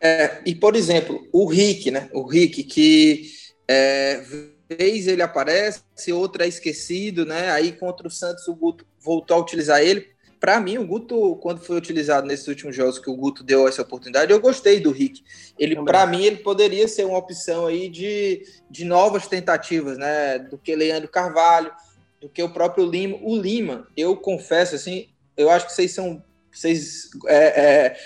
É, 0.00 0.40
e, 0.44 0.52
por 0.52 0.74
exemplo, 0.74 1.24
o 1.32 1.46
Rick, 1.46 1.92
né? 1.92 2.10
O 2.12 2.26
Rick, 2.26 2.64
que 2.64 3.30
é, 3.68 4.24
vez 4.68 5.06
ele 5.06 5.22
aparece, 5.22 5.84
outra 6.12 6.44
é 6.44 6.48
esquecido, 6.48 7.24
né? 7.24 7.48
Aí 7.52 7.70
contra 7.70 8.08
o 8.08 8.10
Santos 8.10 8.48
o 8.48 8.56
Guto 8.56 8.84
voltou 8.98 9.36
a 9.36 9.40
utilizar 9.40 9.80
ele. 9.80 10.17
Para 10.40 10.60
mim, 10.60 10.78
o 10.78 10.86
Guto, 10.86 11.36
quando 11.36 11.60
foi 11.60 11.76
utilizado 11.76 12.26
nesses 12.26 12.46
últimos 12.46 12.74
jogos 12.76 12.98
que 12.98 13.10
o 13.10 13.16
Guto 13.16 13.42
deu 13.42 13.66
essa 13.66 13.82
oportunidade, 13.82 14.32
eu 14.32 14.40
gostei 14.40 14.80
do 14.80 14.90
Rick. 14.90 15.22
Ele, 15.58 15.76
para 15.82 16.06
mim, 16.06 16.24
ele 16.24 16.36
poderia 16.36 16.86
ser 16.86 17.04
uma 17.04 17.18
opção 17.18 17.66
aí 17.66 17.88
de, 17.88 18.42
de 18.70 18.84
novas 18.84 19.26
tentativas, 19.26 19.98
né? 19.98 20.38
Do 20.38 20.56
que 20.56 20.76
Leandro 20.76 21.08
Carvalho 21.08 21.72
do 22.20 22.28
que 22.28 22.42
o 22.42 22.50
próprio 22.50 22.86
Lima. 22.86 23.18
O 23.22 23.36
Lima, 23.36 23.86
eu 23.96 24.16
confesso, 24.16 24.74
assim, 24.74 25.08
eu 25.36 25.50
acho 25.50 25.66
que 25.66 25.72
vocês 25.72 25.92
são. 25.92 26.22
Vocês 26.52 27.10
é, 27.26 27.36
é, 27.36 27.96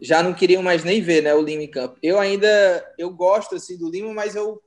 já 0.00 0.22
não 0.22 0.34
queriam 0.34 0.62
mais 0.62 0.84
nem 0.84 1.00
ver 1.00 1.22
né, 1.22 1.34
o 1.34 1.40
Lima 1.40 1.62
em 1.62 1.70
campo. 1.70 1.96
Eu 2.02 2.18
ainda 2.18 2.48
eu 2.98 3.10
gosto 3.10 3.54
assim, 3.54 3.78
do 3.78 3.88
Lima, 3.88 4.12
mas 4.12 4.34
eu 4.34 4.60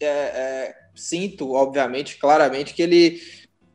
é, 0.00 0.06
é, 0.06 0.74
sinto, 0.94 1.52
obviamente, 1.52 2.16
claramente, 2.16 2.74
que 2.74 2.82
ele 2.82 3.22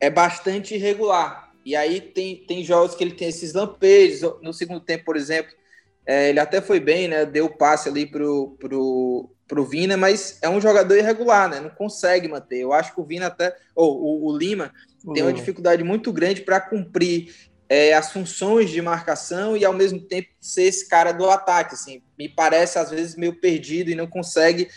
é 0.00 0.10
bastante 0.10 0.74
irregular. 0.74 1.45
E 1.66 1.74
aí 1.74 2.00
tem, 2.00 2.36
tem 2.46 2.62
jogos 2.62 2.94
que 2.94 3.02
ele 3.02 3.10
tem 3.16 3.26
esses 3.26 3.52
lampejos. 3.52 4.20
No 4.40 4.52
segundo 4.52 4.78
tempo, 4.78 5.04
por 5.04 5.16
exemplo, 5.16 5.52
é, 6.06 6.30
ele 6.30 6.38
até 6.38 6.60
foi 6.60 6.78
bem, 6.78 7.08
né? 7.08 7.26
Deu 7.26 7.50
passe 7.50 7.88
ali 7.88 8.06
pro, 8.06 8.56
pro, 8.60 9.28
pro 9.48 9.66
Vina, 9.66 9.96
mas 9.96 10.38
é 10.40 10.48
um 10.48 10.60
jogador 10.60 10.96
irregular, 10.96 11.50
né? 11.50 11.58
Não 11.58 11.70
consegue 11.70 12.28
manter. 12.28 12.58
Eu 12.58 12.72
acho 12.72 12.94
que 12.94 13.00
o 13.00 13.04
Vina 13.04 13.26
até, 13.26 13.52
ou 13.74 14.00
o, 14.00 14.28
o 14.28 14.38
Lima, 14.38 14.72
uhum. 15.04 15.12
tem 15.12 15.24
uma 15.24 15.32
dificuldade 15.32 15.82
muito 15.82 16.12
grande 16.12 16.42
para 16.42 16.60
cumprir 16.60 17.34
é, 17.68 17.94
as 17.94 18.12
funções 18.12 18.70
de 18.70 18.80
marcação 18.80 19.56
e 19.56 19.64
ao 19.64 19.72
mesmo 19.72 19.98
tempo 19.98 20.28
ser 20.40 20.62
esse 20.62 20.88
cara 20.88 21.10
do 21.10 21.28
ataque. 21.28 21.74
Assim, 21.74 22.00
me 22.16 22.28
parece 22.28 22.78
às 22.78 22.90
vezes 22.90 23.16
meio 23.16 23.40
perdido 23.40 23.90
e 23.90 23.96
não 23.96 24.06
consegue 24.06 24.68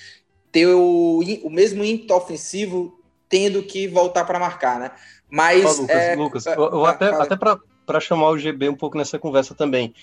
ter 0.51 0.65
o, 0.65 1.19
o 1.43 1.49
mesmo 1.51 1.83
ímpeto 1.83 2.15
ofensivo 2.15 2.99
tendo 3.29 3.61
que 3.61 3.87
voltar 3.87 4.25
para 4.25 4.39
marcar, 4.39 4.79
né? 4.79 4.91
Mas 5.29 5.77
Lucas, 5.77 5.89
é, 5.95 6.15
Lucas, 6.15 6.45
eu, 6.45 6.53
eu 6.53 6.85
até, 6.85 7.09
até 7.09 7.35
para 7.35 7.99
chamar 7.99 8.29
o 8.29 8.37
GB 8.37 8.69
um 8.69 8.75
pouco 8.75 8.97
nessa 8.97 9.19
conversa 9.19 9.53
também. 9.53 9.93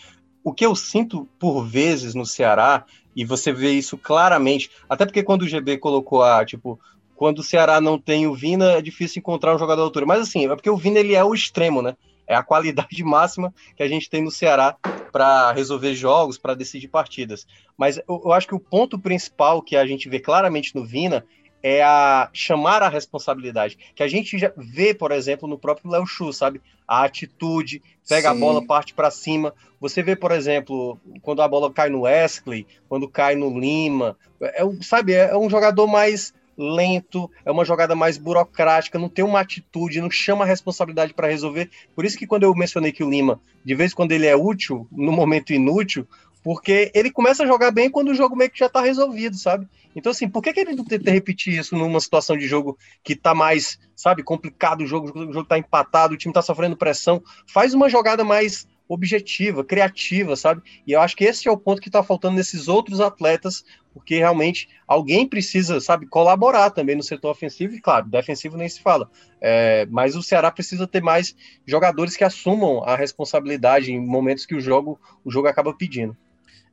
O 0.45 0.53
que 0.53 0.65
eu 0.65 0.77
sinto 0.77 1.29
por 1.39 1.65
vezes 1.65 2.15
no 2.15 2.25
Ceará 2.25 2.85
e 3.15 3.25
você 3.25 3.53
vê 3.53 3.73
isso 3.73 3.97
claramente, 3.97 4.71
até 4.89 5.05
porque 5.05 5.23
quando 5.23 5.43
o 5.43 5.49
GB 5.49 5.79
colocou 5.79 6.23
a, 6.23 6.45
tipo, 6.45 6.79
quando 7.17 7.39
o 7.39 7.43
Ceará 7.43 7.81
não 7.81 7.99
tem 7.99 8.27
o 8.27 8.35
Vina, 8.35 8.73
é 8.73 8.83
difícil 8.83 9.21
encontrar 9.21 9.55
um 9.55 9.59
jogador 9.59 9.83
à 9.83 9.85
altura. 9.85 10.07
Mas 10.07 10.21
assim, 10.21 10.45
é 10.45 10.55
porque 10.55 10.71
o 10.71 10.77
Vina 10.77 11.01
ele 11.01 11.15
é 11.15 11.25
o 11.25 11.35
extremo, 11.35 11.81
né? 11.81 11.97
É 12.27 12.35
a 12.35 12.43
qualidade 12.43 13.03
máxima 13.03 13.53
que 13.77 13.83
a 13.83 13.89
gente 13.89 14.11
tem 14.11 14.23
no 14.23 14.31
Ceará 14.31 14.77
para 15.11 15.51
resolver 15.53 15.95
jogos, 15.95 16.37
para 16.37 16.55
decidir 16.55 16.89
partidas. 16.89 17.47
Mas 17.77 17.97
eu, 17.97 18.23
eu, 18.25 18.33
acho 18.33 18.47
que 18.47 18.55
o 18.55 18.61
ponto 18.61 18.99
principal 18.99 19.63
que 19.63 19.77
a 19.77 19.87
gente 19.87 20.09
vê 20.09 20.21
claramente 20.21 20.75
no 20.75 20.85
Vina 20.85 21.25
é 21.63 21.83
a 21.83 22.29
chamar 22.33 22.83
a 22.83 22.89
responsabilidade, 22.89 23.79
que 23.95 24.03
a 24.03 24.09
gente 24.09 24.39
já 24.39 24.53
vê, 24.57 24.95
por 24.95 25.11
exemplo, 25.11 25.49
no 25.49 25.59
próprio 25.59 25.91
Léo 25.91 26.07
Chu, 26.07 26.33
sabe? 26.33 26.61
A 26.87 27.05
atitude, 27.05 27.83
pega 28.09 28.31
Sim. 28.31 28.37
a 28.37 28.39
bola, 28.39 28.65
parte 28.65 28.95
para 28.95 29.11
cima. 29.11 29.53
Você 29.81 30.03
vê, 30.03 30.15
por 30.15 30.31
exemplo, 30.31 30.99
quando 31.23 31.43
a 31.43 31.49
bola 31.49 31.73
cai 31.73 31.89
no 31.89 32.03
Wesley, 32.03 32.67
quando 32.89 33.09
cai 33.09 33.35
no 33.35 33.59
Lima, 33.59 34.17
é, 34.41 34.63
sabe, 34.83 35.15
é 35.15 35.37
um 35.37 35.51
jogador 35.51 35.87
mais 35.87 36.33
lento, 36.57 37.31
é 37.45 37.51
uma 37.51 37.65
jogada 37.65 37.95
mais 37.95 38.17
burocrática, 38.17 38.99
não 38.99 39.09
tem 39.09 39.25
uma 39.25 39.41
atitude, 39.41 40.01
não 40.01 40.11
chama 40.11 40.45
a 40.45 40.47
responsabilidade 40.47 41.13
para 41.13 41.29
resolver. 41.29 41.71
Por 41.95 42.05
isso 42.05 42.17
que 42.17 42.27
quando 42.27 42.45
eu 42.45 42.55
mencionei 42.55 42.93
que 42.93 43.05
o 43.05 43.11
Lima, 43.11 43.41
de 43.65 43.75
vez 43.75 43.93
em 43.93 43.95
quando 43.95 44.13
ele 44.13 44.27
é 44.27 44.35
útil, 44.35 44.89
no 44.91 45.13
momento 45.13 45.53
inútil, 45.53 46.07
porque 46.47 46.93
ele 46.95 47.11
começa 47.11 47.43
a 47.43 47.47
jogar 47.47 47.73
bem 47.73 47.91
quando 47.91 48.11
o 48.11 48.15
jogo 48.15 48.37
meio 48.37 48.49
que 48.49 48.61
já 48.61 48.69
tá 48.69 48.81
resolvido, 48.81 49.37
sabe? 49.37 49.67
Então, 49.97 50.13
assim, 50.13 50.29
por 50.29 50.41
que, 50.41 50.53
que 50.53 50.61
ele 50.61 50.77
não 50.77 50.85
tenta 50.85 51.11
repetir 51.11 51.59
isso 51.59 51.77
numa 51.77 51.99
situação 51.99 52.37
de 52.37 52.47
jogo 52.47 52.79
que 53.03 53.17
tá 53.17 53.35
mais, 53.35 53.81
sabe, 53.97 54.23
complicado 54.23 54.83
o 54.83 54.87
jogo, 54.87 55.09
o 55.09 55.33
jogo 55.33 55.45
tá 55.45 55.59
empatado, 55.59 56.15
o 56.15 56.17
time 56.17 56.33
tá 56.33 56.41
sofrendo 56.41 56.77
pressão? 56.77 57.21
Faz 57.49 57.75
uma 57.75 57.89
jogada 57.89 58.23
mais 58.23 58.65
objetiva, 58.89 59.65
criativa, 59.65 60.37
sabe? 60.37 60.63
E 60.87 60.93
eu 60.93 61.01
acho 61.01 61.17
que 61.17 61.25
esse 61.25 61.49
é 61.49 61.51
o 61.51 61.59
ponto 61.59 61.83
que 61.83 61.91
tá 61.91 62.01
faltando 62.01 62.37
nesses 62.37 62.69
outros 62.69 63.01
atletas, 63.01 63.65
porque 63.93 64.15
realmente 64.15 64.69
alguém 64.87 65.29
precisa, 65.29 65.81
sabe, 65.81 66.07
colaborar 66.07 66.71
também 66.71 66.95
no 66.95 67.03
setor 67.03 67.33
ofensivo 67.33 67.75
e, 67.75 67.81
claro, 67.81 68.09
defensivo 68.09 68.57
nem 68.57 68.69
se 68.69 68.81
fala. 68.81 69.11
É, 69.41 69.85
mas 69.91 70.15
o 70.15 70.23
Ceará 70.23 70.53
precisa 70.53 70.87
ter 70.87 71.03
mais 71.03 71.35
jogadores 71.67 72.17
que 72.17 72.23
assumam 72.23 72.85
a 72.85 72.95
responsabilidade 72.95 73.91
em 73.91 73.99
momentos 73.99 74.47
que 74.47 74.55
o 74.55 74.61
jogo, 74.61 75.01
o 75.25 75.31
jogo 75.33 75.49
acaba 75.49 75.75
pedindo. 75.75 76.17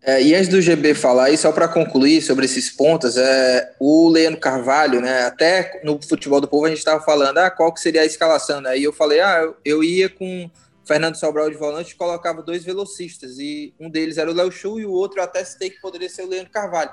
É, 0.06 0.22
e 0.22 0.36
antes 0.36 0.50
do 0.50 0.62
GB 0.62 0.96
falar, 0.96 1.30
e 1.30 1.38
só 1.38 1.50
para 1.54 1.66
concluir 1.66 2.22
sobre 2.22 2.44
esses 2.44 2.70
pontos, 2.70 3.16
é, 3.16 3.74
o 3.80 4.10
Leandro 4.10 4.38
Carvalho, 4.38 5.00
né, 5.00 5.24
até 5.24 5.80
no 5.82 5.98
futebol 6.02 6.42
do 6.42 6.48
povo 6.48 6.66
a 6.66 6.70
gente 6.70 6.80
estava 6.80 7.02
falando, 7.02 7.38
ah, 7.38 7.50
qual 7.50 7.74
que 7.74 7.80
seria 7.80 8.02
a 8.02 8.06
escalação, 8.06 8.60
né? 8.60 8.78
E 8.78 8.84
eu 8.84 8.92
falei, 8.92 9.22
ah, 9.22 9.40
eu, 9.42 9.56
eu 9.64 9.82
ia 9.82 10.10
com 10.10 10.52
Fernando 10.86 11.16
Sobral 11.16 11.50
de 11.50 11.56
volante 11.56 11.94
e 11.94 11.96
colocava 11.96 12.42
dois 12.42 12.66
velocistas, 12.66 13.40
e 13.40 13.74
um 13.80 13.90
deles 13.90 14.18
era 14.18 14.30
o 14.30 14.34
Léo 14.34 14.52
Chu 14.52 14.78
e 14.78 14.86
o 14.86 14.92
outro 14.92 15.20
eu 15.20 15.24
até 15.24 15.42
citei 15.46 15.70
que 15.70 15.80
poderia 15.80 16.10
ser 16.10 16.24
o 16.24 16.28
Leandro 16.28 16.52
Carvalho. 16.52 16.92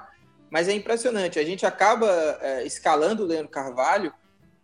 Mas 0.48 0.68
é 0.68 0.72
impressionante, 0.72 1.40
a 1.40 1.44
gente 1.44 1.66
acaba 1.66 2.08
é, 2.40 2.64
escalando 2.64 3.24
o 3.24 3.26
Leandro 3.26 3.48
Carvalho 3.48 4.12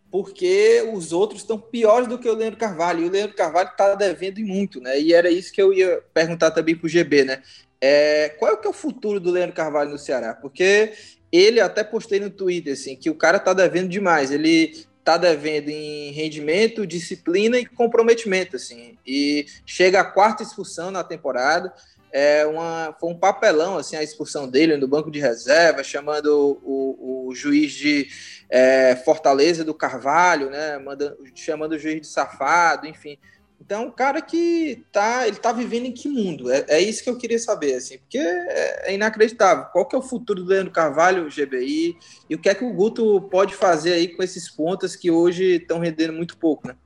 porque 0.08 0.88
os 0.94 1.12
outros 1.12 1.40
estão 1.40 1.58
piores 1.58 2.06
do 2.06 2.16
que 2.16 2.28
o 2.28 2.34
Leandro 2.34 2.60
Carvalho, 2.60 3.02
e 3.02 3.08
o 3.08 3.10
Leandro 3.10 3.36
Carvalho 3.36 3.70
está 3.70 3.92
devendo 3.96 4.40
muito, 4.40 4.80
né? 4.80 5.00
E 5.00 5.12
era 5.12 5.28
isso 5.28 5.52
que 5.52 5.60
eu 5.60 5.72
ia 5.72 6.00
perguntar 6.14 6.52
também 6.52 6.76
para 6.76 6.86
o 6.86 6.88
GB, 6.88 7.24
né? 7.24 7.42
É, 7.88 8.30
qual 8.30 8.50
é 8.50 8.54
o 8.54 8.58
que 8.58 8.66
é 8.66 8.70
o 8.70 8.72
futuro 8.72 9.20
do 9.20 9.30
Leandro 9.30 9.54
Carvalho 9.54 9.90
no 9.90 9.98
Ceará? 9.98 10.34
Porque 10.34 10.92
ele 11.30 11.60
até 11.60 11.84
postei 11.84 12.18
no 12.18 12.30
Twitter, 12.30 12.72
assim, 12.72 12.96
que 12.96 13.08
o 13.08 13.14
cara 13.14 13.38
tá 13.38 13.52
devendo 13.52 13.88
demais. 13.88 14.32
Ele 14.32 14.84
tá 15.04 15.16
devendo 15.16 15.68
em 15.68 16.10
rendimento, 16.10 16.84
disciplina 16.84 17.56
e 17.60 17.64
comprometimento, 17.64 18.56
assim. 18.56 18.98
E 19.06 19.46
chega 19.64 20.00
a 20.00 20.04
quarta 20.04 20.42
expulsão 20.42 20.90
na 20.90 21.04
temporada. 21.04 21.72
É 22.10 22.44
uma, 22.44 22.96
foi 22.98 23.10
um 23.10 23.18
papelão, 23.18 23.78
assim, 23.78 23.94
a 23.94 24.02
expulsão 24.02 24.48
dele 24.48 24.76
no 24.76 24.88
banco 24.88 25.08
de 25.08 25.20
reserva, 25.20 25.84
chamando 25.84 26.58
o, 26.64 27.28
o 27.28 27.34
juiz 27.36 27.72
de 27.72 28.08
é, 28.50 28.96
Fortaleza 28.96 29.62
do 29.62 29.74
Carvalho, 29.74 30.50
né? 30.50 30.76
Manda, 30.78 31.16
chamando 31.36 31.72
o 31.72 31.78
juiz 31.78 32.00
de 32.00 32.06
safado, 32.08 32.88
enfim. 32.88 33.16
Então, 33.60 33.90
cara 33.90 34.20
que 34.20 34.84
tá, 34.92 35.26
ele 35.26 35.36
tá 35.36 35.52
vivendo 35.52 35.86
em 35.86 35.92
que 35.92 36.08
mundo? 36.08 36.50
É, 36.52 36.64
é 36.68 36.80
isso 36.80 37.02
que 37.02 37.10
eu 37.10 37.18
queria 37.18 37.38
saber, 37.38 37.74
assim, 37.74 37.98
porque 37.98 38.18
é, 38.18 38.90
é, 38.90 38.94
inacreditável. 38.94 39.64
Qual 39.72 39.86
que 39.86 39.96
é 39.96 39.98
o 39.98 40.02
futuro 40.02 40.42
do 40.42 40.48
Leandro 40.48 40.72
Carvalho, 40.72 41.28
GBI, 41.28 41.96
e 42.28 42.34
o 42.34 42.38
que 42.38 42.48
é 42.48 42.54
que 42.54 42.64
o 42.64 42.72
Guto 42.72 43.20
pode 43.22 43.54
fazer 43.54 43.94
aí 43.94 44.08
com 44.08 44.22
esses 44.22 44.48
pontas 44.48 44.94
que 44.94 45.10
hoje 45.10 45.56
estão 45.56 45.78
rendendo 45.78 46.12
muito 46.12 46.36
pouco, 46.36 46.68
né? 46.68 46.76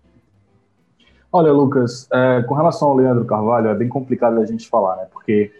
Olha, 1.32 1.52
Lucas, 1.52 2.08
é, 2.12 2.42
com 2.42 2.54
relação 2.54 2.88
ao 2.88 2.96
Leandro 2.96 3.24
Carvalho, 3.24 3.68
é 3.68 3.74
bem 3.74 3.88
complicado 3.88 4.40
a 4.40 4.46
gente 4.46 4.68
falar, 4.68 4.96
né? 4.96 5.06
Porque 5.12 5.52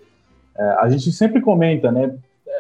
é, 0.57 0.63
a 0.79 0.89
gente 0.89 1.13
sempre 1.13 1.41
comenta, 1.41 1.93
né? 1.93 2.17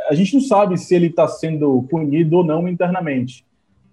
A 0.08 0.14
gente 0.14 0.34
não 0.34 0.40
sabe 0.40 0.76
se 0.76 0.94
ele 0.94 1.06
está 1.06 1.26
sendo 1.26 1.82
punido 1.88 2.36
ou 2.36 2.44
não 2.44 2.68
internamente 2.68 3.44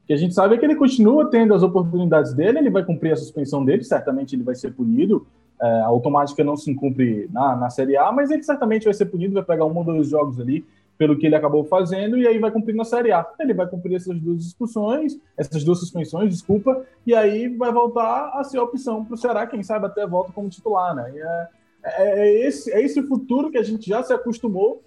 que 0.08 0.14
a 0.14 0.18
gente 0.18 0.34
sabe 0.34 0.56
é 0.56 0.58
que 0.58 0.66
ele 0.66 0.76
continua 0.76 1.30
tendo 1.30 1.54
as 1.54 1.62
oportunidades 1.62 2.34
dele, 2.34 2.60
ele 2.60 2.70
vai 2.70 2.84
cumprir 2.84 3.12
a 3.12 3.18
suspensão 3.18 3.64
dele, 3.64 3.84
certamente 3.84 4.36
ele 4.36 4.44
vai 4.44 4.56
ser 4.56 4.72
punido. 4.72 5.28
É, 5.62 5.82
a 5.82 5.88
automática 5.88 6.44
não 6.44 6.56
se 6.56 6.74
cumpre 6.74 7.28
na, 7.32 7.56
na 7.58 7.70
Série 7.70 7.98
A, 7.98 8.12
mas 8.12 8.32
ele 8.32 8.42
certamente 8.42 8.86
vai 8.86 8.94
ser 8.94 9.08
punido, 9.08 9.34
vai 9.34 9.44
pegar 9.44 9.66
um 9.66 9.76
ou 9.76 9.84
dois 9.84 10.08
jogos 10.08 10.40
ali 10.40 10.64
pelo 10.98 11.18
que 11.18 11.26
ele 11.26 11.36
acabou 11.36 11.64
fazendo 11.64 12.18
e 12.18 12.26
aí 12.26 12.40
vai 12.40 12.50
cumprir 12.50 12.74
na 12.74 12.86
Série 12.86 13.12
A. 13.12 13.26
Ele 13.40 13.54
vai 13.54 13.68
cumprir 13.68 13.96
essas 13.96 14.18
duas 14.20 14.46
expulsões, 14.46 15.18
essas 15.36 15.64
duas 15.64 15.80
suspensões, 15.80 16.30
desculpa, 16.30 16.86
e 17.06 17.14
aí 17.14 17.50
vai 17.50 17.72
voltar 17.72 18.32
a 18.34 18.44
ser 18.44 18.60
a 18.60 18.64
opção 18.64 19.04
para 19.04 19.14
o 19.14 19.18
Ceará, 19.18 19.46
quem 19.46 19.62
sabe 19.62 19.86
até 19.88 20.08
volta 20.08 20.32
como 20.32 20.50
titular, 20.50 20.96
né? 20.96 21.12
É, 21.16 21.50
é, 21.84 22.20
é, 22.20 22.48
esse, 22.48 22.72
é 22.72 22.82
esse 22.82 23.02
futuro 23.04 23.52
que 23.52 23.58
a 23.58 23.64
gente 23.64 23.88
já 23.88 24.02
se 24.02 24.14
acostumou 24.14 24.82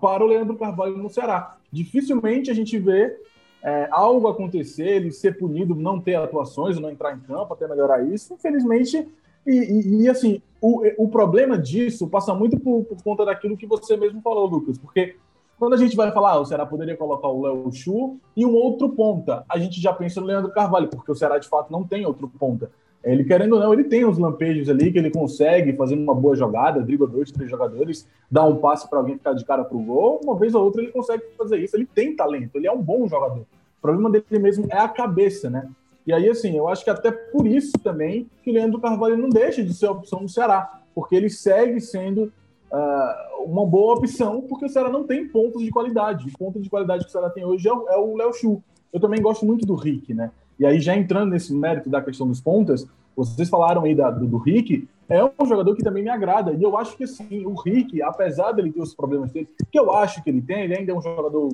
para 0.00 0.24
o 0.24 0.26
Leandro 0.26 0.56
Carvalho 0.56 0.96
no 0.96 1.10
Ceará. 1.10 1.56
Dificilmente 1.70 2.50
a 2.50 2.54
gente 2.54 2.78
vê 2.78 3.14
é, 3.62 3.88
algo 3.90 4.26
acontecer, 4.28 4.88
ele 4.88 5.12
ser 5.12 5.38
punido, 5.38 5.74
não 5.74 6.00
ter 6.00 6.16
atuações, 6.16 6.78
não 6.78 6.90
entrar 6.90 7.14
em 7.14 7.20
campo, 7.20 7.54
até 7.54 7.68
melhorar 7.68 8.02
isso, 8.02 8.34
infelizmente. 8.34 9.08
E, 9.46 9.52
e, 9.52 10.02
e 10.02 10.08
assim, 10.08 10.42
o, 10.60 10.82
o 11.04 11.08
problema 11.08 11.56
disso 11.56 12.08
passa 12.08 12.34
muito 12.34 12.58
por, 12.58 12.84
por, 12.84 13.02
conta 13.02 13.24
daquilo 13.24 13.56
que 13.56 13.66
você 13.66 13.96
mesmo 13.96 14.20
falou, 14.20 14.46
Lucas, 14.46 14.78
porque 14.78 15.16
quando 15.58 15.74
a 15.74 15.76
gente 15.76 15.94
vai 15.94 16.10
falar, 16.10 16.32
ah, 16.32 16.40
o 16.40 16.44
Ceará 16.44 16.66
poderia 16.66 16.96
colocar 16.96 17.28
o 17.28 17.42
Léo 17.42 17.72
Chu 17.72 18.18
e 18.36 18.44
um 18.44 18.52
outro 18.52 18.88
ponta, 18.88 19.44
a 19.48 19.58
gente 19.58 19.80
já 19.80 19.92
pensa 19.92 20.20
no 20.20 20.26
Leandro 20.26 20.52
Carvalho, 20.52 20.88
porque 20.88 21.12
o 21.12 21.14
Ceará 21.14 21.38
de 21.38 21.48
fato 21.48 21.70
não 21.70 21.84
tem 21.84 22.04
outro 22.04 22.28
ponta. 22.28 22.70
Ele, 23.04 23.24
querendo 23.24 23.54
ou 23.54 23.60
não, 23.60 23.72
ele 23.72 23.84
tem 23.84 24.04
os 24.04 24.16
lampejos 24.16 24.68
ali 24.68 24.92
que 24.92 24.98
ele 24.98 25.10
consegue, 25.10 25.72
fazendo 25.72 26.02
uma 26.02 26.14
boa 26.14 26.36
jogada, 26.36 26.80
dribla 26.80 27.08
dois, 27.08 27.32
três 27.32 27.50
jogadores, 27.50 28.06
dá 28.30 28.44
um 28.44 28.56
passe 28.56 28.88
para 28.88 29.00
alguém 29.00 29.16
ficar 29.16 29.32
de 29.32 29.44
cara 29.44 29.64
para 29.64 29.76
o 29.76 29.82
gol, 29.82 30.20
uma 30.22 30.36
vez 30.36 30.54
ou 30.54 30.62
outra 30.62 30.80
ele 30.80 30.92
consegue 30.92 31.24
fazer 31.36 31.58
isso. 31.58 31.76
Ele 31.76 31.86
tem 31.86 32.14
talento, 32.14 32.56
ele 32.56 32.68
é 32.68 32.72
um 32.72 32.80
bom 32.80 33.08
jogador. 33.08 33.40
O 33.40 33.82
problema 33.82 34.08
dele 34.08 34.38
mesmo 34.38 34.66
é 34.70 34.78
a 34.78 34.88
cabeça, 34.88 35.50
né? 35.50 35.68
E 36.06 36.12
aí, 36.12 36.28
assim, 36.28 36.56
eu 36.56 36.68
acho 36.68 36.84
que 36.84 36.90
até 36.90 37.10
por 37.10 37.46
isso 37.46 37.72
também 37.82 38.28
que 38.42 38.50
o 38.50 38.54
Leandro 38.54 38.80
Carvalho 38.80 39.16
não 39.16 39.28
deixa 39.28 39.64
de 39.64 39.74
ser 39.74 39.86
a 39.86 39.92
opção 39.92 40.20
do 40.20 40.28
Ceará, 40.28 40.80
porque 40.94 41.16
ele 41.16 41.30
segue 41.30 41.80
sendo 41.80 42.32
uh, 42.70 43.44
uma 43.44 43.66
boa 43.66 43.94
opção, 43.94 44.42
porque 44.42 44.66
o 44.66 44.68
Ceará 44.68 44.88
não 44.88 45.04
tem 45.04 45.28
pontos 45.28 45.62
de 45.62 45.70
qualidade. 45.70 46.28
O 46.28 46.38
ponto 46.38 46.60
de 46.60 46.70
qualidade 46.70 47.04
que 47.04 47.08
o 47.08 47.12
Ceará 47.12 47.30
tem 47.30 47.44
hoje 47.44 47.68
é 47.68 47.96
o 47.96 48.16
Léo 48.16 48.32
Chu. 48.32 48.62
Eu 48.92 49.00
também 49.00 49.22
gosto 49.22 49.46
muito 49.46 49.64
do 49.64 49.74
Rick, 49.74 50.12
né? 50.12 50.30
E 50.62 50.66
aí, 50.66 50.78
já 50.78 50.96
entrando 50.96 51.32
nesse 51.32 51.52
mérito 51.52 51.90
da 51.90 52.00
questão 52.00 52.28
dos 52.28 52.40
pontas, 52.40 52.86
vocês 53.16 53.48
falaram 53.48 53.82
aí 53.82 53.96
da, 53.96 54.12
do, 54.12 54.28
do, 54.28 54.38
Rick, 54.38 54.88
é 55.08 55.18
um 55.24 55.44
jogador 55.44 55.74
que 55.74 55.82
também 55.82 56.04
me 56.04 56.08
agrada. 56.08 56.52
E 56.52 56.62
eu 56.62 56.78
acho 56.78 56.96
que, 56.96 57.04
sim, 57.04 57.44
o 57.44 57.54
Rick, 57.54 58.00
apesar 58.00 58.52
dele 58.52 58.70
ter 58.70 58.80
os 58.80 58.94
problemas 58.94 59.32
dele, 59.32 59.48
que 59.72 59.76
eu 59.76 59.92
acho 59.92 60.22
que 60.22 60.30
ele 60.30 60.40
tem, 60.40 60.62
ele 60.62 60.76
ainda 60.76 60.92
é 60.92 60.94
um 60.94 61.02
jogador, 61.02 61.48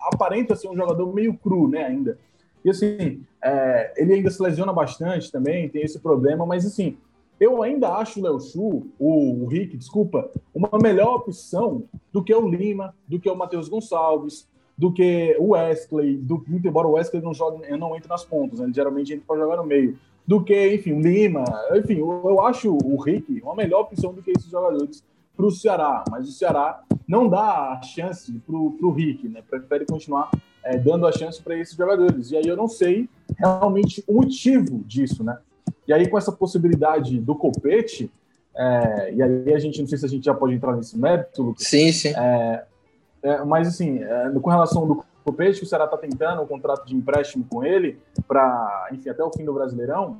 aparenta 0.00 0.54
ser 0.54 0.68
um 0.68 0.76
jogador 0.76 1.12
meio 1.12 1.34
cru, 1.34 1.66
né, 1.66 1.82
ainda. 1.82 2.16
E, 2.64 2.70
assim, 2.70 3.22
é, 3.42 3.92
ele 3.96 4.14
ainda 4.14 4.30
se 4.30 4.40
lesiona 4.40 4.72
bastante 4.72 5.32
também, 5.32 5.68
tem 5.68 5.82
esse 5.82 5.98
problema, 5.98 6.46
mas, 6.46 6.64
assim, 6.64 6.96
eu 7.40 7.60
ainda 7.60 7.88
acho 7.94 8.20
o 8.20 8.22
Léo 8.22 8.38
Chu, 8.38 8.86
o, 9.00 9.42
o 9.42 9.46
Rick, 9.46 9.76
desculpa, 9.76 10.30
uma 10.54 10.78
melhor 10.80 11.16
opção 11.16 11.82
do 12.12 12.22
que 12.22 12.32
o 12.32 12.48
Lima, 12.48 12.94
do 13.08 13.18
que 13.18 13.28
o 13.28 13.34
Matheus 13.34 13.68
Gonçalves, 13.68 14.46
do 14.76 14.92
que 14.92 15.36
o 15.38 15.50
Wesley, 15.50 16.16
do, 16.16 16.44
embora 16.48 16.86
o 16.86 16.92
Wesley 16.92 17.22
não 17.22 17.32
jogue, 17.32 17.66
não 17.76 17.94
entre 17.96 18.08
nas 18.08 18.24
pontas, 18.24 18.58
né? 18.58 18.66
ele 18.66 18.74
geralmente 18.74 19.12
entra 19.12 19.24
para 19.26 19.38
jogar 19.38 19.56
no 19.56 19.64
meio, 19.64 19.96
do 20.26 20.42
que, 20.42 20.74
enfim, 20.74 20.92
o 20.92 21.00
Lima, 21.00 21.44
enfim, 21.74 21.98
eu, 21.98 22.22
eu 22.24 22.40
acho 22.40 22.76
o 22.76 23.00
Rick 23.00 23.40
uma 23.42 23.54
melhor 23.54 23.82
opção 23.82 24.12
do 24.12 24.22
que 24.22 24.30
esses 24.30 24.50
jogadores 24.50 25.04
para 25.36 25.46
o 25.46 25.50
Ceará, 25.50 26.04
mas 26.10 26.28
o 26.28 26.32
Ceará 26.32 26.82
não 27.06 27.28
dá 27.28 27.72
a 27.72 27.82
chance 27.82 28.32
para 28.46 28.56
o 28.56 28.90
Rick, 28.90 29.28
né? 29.28 29.42
Prefere 29.48 29.84
continuar 29.84 30.30
é, 30.62 30.78
dando 30.78 31.06
a 31.06 31.12
chance 31.12 31.42
para 31.42 31.58
esses 31.58 31.76
jogadores. 31.76 32.30
E 32.30 32.36
aí 32.36 32.46
eu 32.46 32.56
não 32.56 32.68
sei 32.68 33.08
realmente 33.36 34.02
o 34.06 34.14
motivo 34.14 34.78
disso, 34.84 35.22
né? 35.22 35.38
E 35.86 35.92
aí 35.92 36.08
com 36.08 36.16
essa 36.16 36.32
possibilidade 36.32 37.18
do 37.18 37.34
copete, 37.34 38.10
é, 38.56 39.12
e 39.14 39.22
aí 39.22 39.52
a 39.52 39.58
gente 39.58 39.80
não 39.80 39.88
sei 39.88 39.98
se 39.98 40.06
a 40.06 40.08
gente 40.08 40.24
já 40.24 40.34
pode 40.34 40.54
entrar 40.54 40.74
nesse 40.76 40.96
mérito, 40.96 41.42
Lucas. 41.42 41.66
Sim, 41.66 41.92
sim. 41.92 42.12
É, 42.16 42.64
é, 43.24 43.42
mas, 43.42 43.66
assim, 43.66 44.02
é, 44.02 44.30
com 44.30 44.50
relação 44.50 44.86
do 44.86 45.02
Copete, 45.24 45.58
que 45.58 45.64
o 45.64 45.68
Ceará 45.68 45.86
está 45.86 45.96
tentando 45.96 46.42
um 46.42 46.46
contrato 46.46 46.86
de 46.86 46.94
empréstimo 46.94 47.46
com 47.48 47.64
ele, 47.64 47.98
para, 48.28 48.88
enfim, 48.92 49.08
até 49.08 49.24
o 49.24 49.32
fim 49.32 49.46
do 49.46 49.54
Brasileirão, 49.54 50.18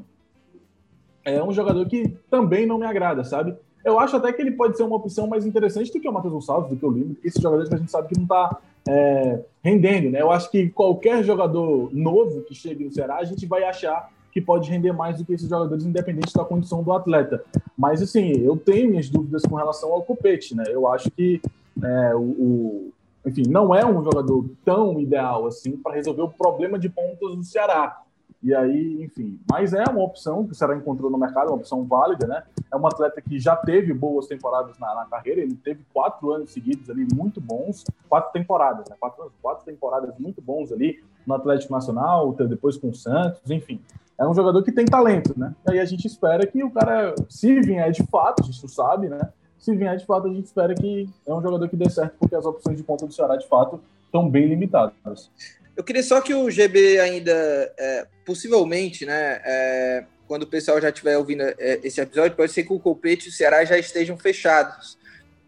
é 1.23 1.43
um 1.43 1.53
jogador 1.53 1.87
que 1.87 2.17
também 2.31 2.65
não 2.65 2.79
me 2.79 2.87
agrada, 2.87 3.23
sabe? 3.23 3.55
Eu 3.85 4.01
acho 4.01 4.17
até 4.17 4.33
que 4.33 4.41
ele 4.41 4.53
pode 4.53 4.79
ser 4.79 4.85
uma 4.85 4.97
opção 4.97 5.27
mais 5.27 5.45
interessante 5.45 5.93
do 5.93 6.01
que 6.01 6.09
o 6.09 6.13
Matheus 6.13 6.33
Gonçalves, 6.33 6.71
do 6.71 6.77
que 6.77 6.87
o 6.87 6.91
Lima, 6.91 7.15
esses 7.23 7.41
jogadores 7.43 7.69
que 7.69 7.75
a 7.75 7.79
gente 7.79 7.91
sabe 7.91 8.09
que 8.09 8.17
não 8.17 8.25
está 8.25 8.59
é, 8.89 9.41
rendendo, 9.63 10.11
né? 10.11 10.23
Eu 10.23 10.31
acho 10.31 10.51
que 10.51 10.71
qualquer 10.71 11.23
jogador 11.23 11.91
novo 11.93 12.41
que 12.43 12.55
chegue 12.55 12.85
no 12.85 12.91
Ceará, 12.91 13.17
a 13.17 13.25
gente 13.25 13.45
vai 13.45 13.65
achar 13.65 14.11
que 14.33 14.41
pode 14.41 14.71
render 14.71 14.93
mais 14.93 15.19
do 15.19 15.27
que 15.27 15.35
esses 15.35 15.49
jogadores, 15.49 15.85
independente 15.85 16.33
da 16.33 16.45
condição 16.45 16.83
do 16.83 16.93
atleta. 16.93 17.45
Mas, 17.77 18.01
assim, 18.01 18.33
eu 18.43 18.57
tenho 18.57 18.89
minhas 18.89 19.11
dúvidas 19.11 19.43
com 19.43 19.57
relação 19.57 19.93
ao 19.93 20.03
Copete, 20.03 20.57
né? 20.57 20.65
Eu 20.69 20.89
acho 20.89 21.11
que 21.11 21.41
é, 21.83 22.15
o, 22.15 22.21
o, 22.21 22.93
enfim, 23.27 23.45
não 23.49 23.75
é 23.75 23.85
um 23.85 24.03
jogador 24.03 24.45
tão 24.65 25.01
ideal 25.01 25.47
assim 25.47 25.77
para 25.77 25.95
resolver 25.95 26.23
o 26.23 26.31
problema 26.31 26.79
de 26.79 26.89
pontos 26.89 27.37
do 27.37 27.45
Ceará. 27.45 28.01
E 28.43 28.55
aí, 28.55 29.03
enfim, 29.03 29.41
mas 29.51 29.73
é 29.73 29.83
uma 29.85 30.03
opção 30.03 30.45
que 30.45 30.53
o 30.53 30.55
Ceará 30.55 30.77
encontrou 30.77 31.11
no 31.11 31.17
mercado, 31.17 31.49
uma 31.49 31.57
opção 31.57 31.83
válida, 31.85 32.27
né? 32.27 32.43
É 32.71 32.77
um 32.77 32.87
atleta 32.87 33.19
que 33.23 33.41
já 33.41 33.57
teve 33.57 33.95
boas 33.95 34.27
temporadas 34.27 34.79
na, 34.79 34.95
na 34.95 35.07
carreira, 35.07 35.41
ele 35.41 35.55
teve 35.55 35.83
quatro 35.95 36.31
anos 36.31 36.51
seguidos 36.51 36.91
ali 36.91 37.09
muito 37.15 37.41
bons, 37.41 37.85
quatro 38.07 38.31
temporadas, 38.33 38.87
né? 38.91 38.97
Quatro, 39.01 39.33
quatro 39.41 39.65
temporadas 39.65 40.15
muito 40.19 40.43
bons 40.43 40.71
ali 40.71 41.03
no 41.27 41.35
Atlético 41.35 41.73
Nacional, 41.73 42.35
depois 42.35 42.77
com 42.77 42.91
o 42.91 42.95
Santos, 42.95 43.51
enfim. 43.51 43.81
É 44.19 44.29
um 44.29 44.35
jogador 44.35 44.63
que 44.63 44.71
tem 44.71 44.85
talento, 44.85 45.33
né? 45.39 45.55
E 45.67 45.73
aí 45.73 45.81
a 45.81 45.85
gente 45.87 46.07
espera 46.07 46.47
que 46.47 46.63
o 46.63 46.71
cara, 46.71 47.15
se 47.31 47.59
vier 47.63 47.91
de 47.93 48.03
fato, 48.09 48.43
a 48.43 48.47
gente 48.47 48.69
sabe, 48.69 49.09
né? 49.09 49.33
Se 49.65 49.75
vier 49.75 49.97
de 49.97 50.05
fato, 50.05 50.27
a 50.27 50.31
gente 50.31 50.45
espera 50.45 50.75
que 50.75 51.09
é 51.27 51.33
um 51.33 51.41
jogador 51.41 51.67
que 51.71 51.77
dê 51.77 51.89
certo, 51.89 52.17
porque 52.19 52.37
as 52.37 52.45
opções 52.45 52.77
de 52.77 52.83
ponta 52.83 53.07
do 53.07 53.13
Ceará, 53.15 53.35
de 53.37 53.49
fato, 53.49 53.81
estão 54.05 54.29
bem 54.29 54.47
limitadas. 54.47 55.31
Eu 55.75 55.83
queria 55.83 56.03
só 56.03 56.21
que 56.21 56.35
o 56.35 56.51
GB 56.51 57.01
ainda, 57.01 57.33
é, 57.79 58.07
possivelmente, 58.27 59.07
né, 59.07 59.41
é, 59.43 60.05
quando 60.29 60.43
o 60.43 60.47
pessoal 60.47 60.79
já 60.83 60.91
estiver 60.91 61.17
ouvindo 61.17 61.43
é, 61.43 61.81
esse 61.83 61.99
episódio, 61.99 62.37
pode 62.37 62.53
ser 62.53 62.65
que 62.65 62.75
o 62.75 62.79
Copete 62.79 63.27
e 63.27 63.29
o 63.31 63.33
Ceará 63.33 63.65
já 63.65 63.79
estejam 63.79 64.19
fechados. 64.19 64.99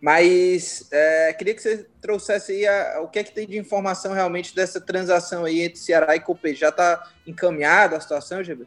Mas 0.01 0.89
é, 0.91 1.35
queria 1.35 1.55
que 1.55 1.61
você 1.61 1.87
trouxesse 2.01 2.53
aí 2.53 2.67
a, 2.67 3.01
o 3.03 3.09
que 3.09 3.19
é 3.19 3.25
que 3.25 3.35
tem 3.35 3.47
de 3.47 3.59
informação 3.59 4.15
realmente 4.15 4.55
dessa 4.55 4.81
transação 4.81 5.45
aí 5.45 5.61
entre 5.61 5.79
Ceará 5.79 6.17
e 6.17 6.21
Copete. 6.21 6.61
Já 6.61 6.71
está 6.71 7.03
encaminhada 7.27 7.97
a 7.97 8.01
situação, 8.01 8.43
GB? 8.43 8.67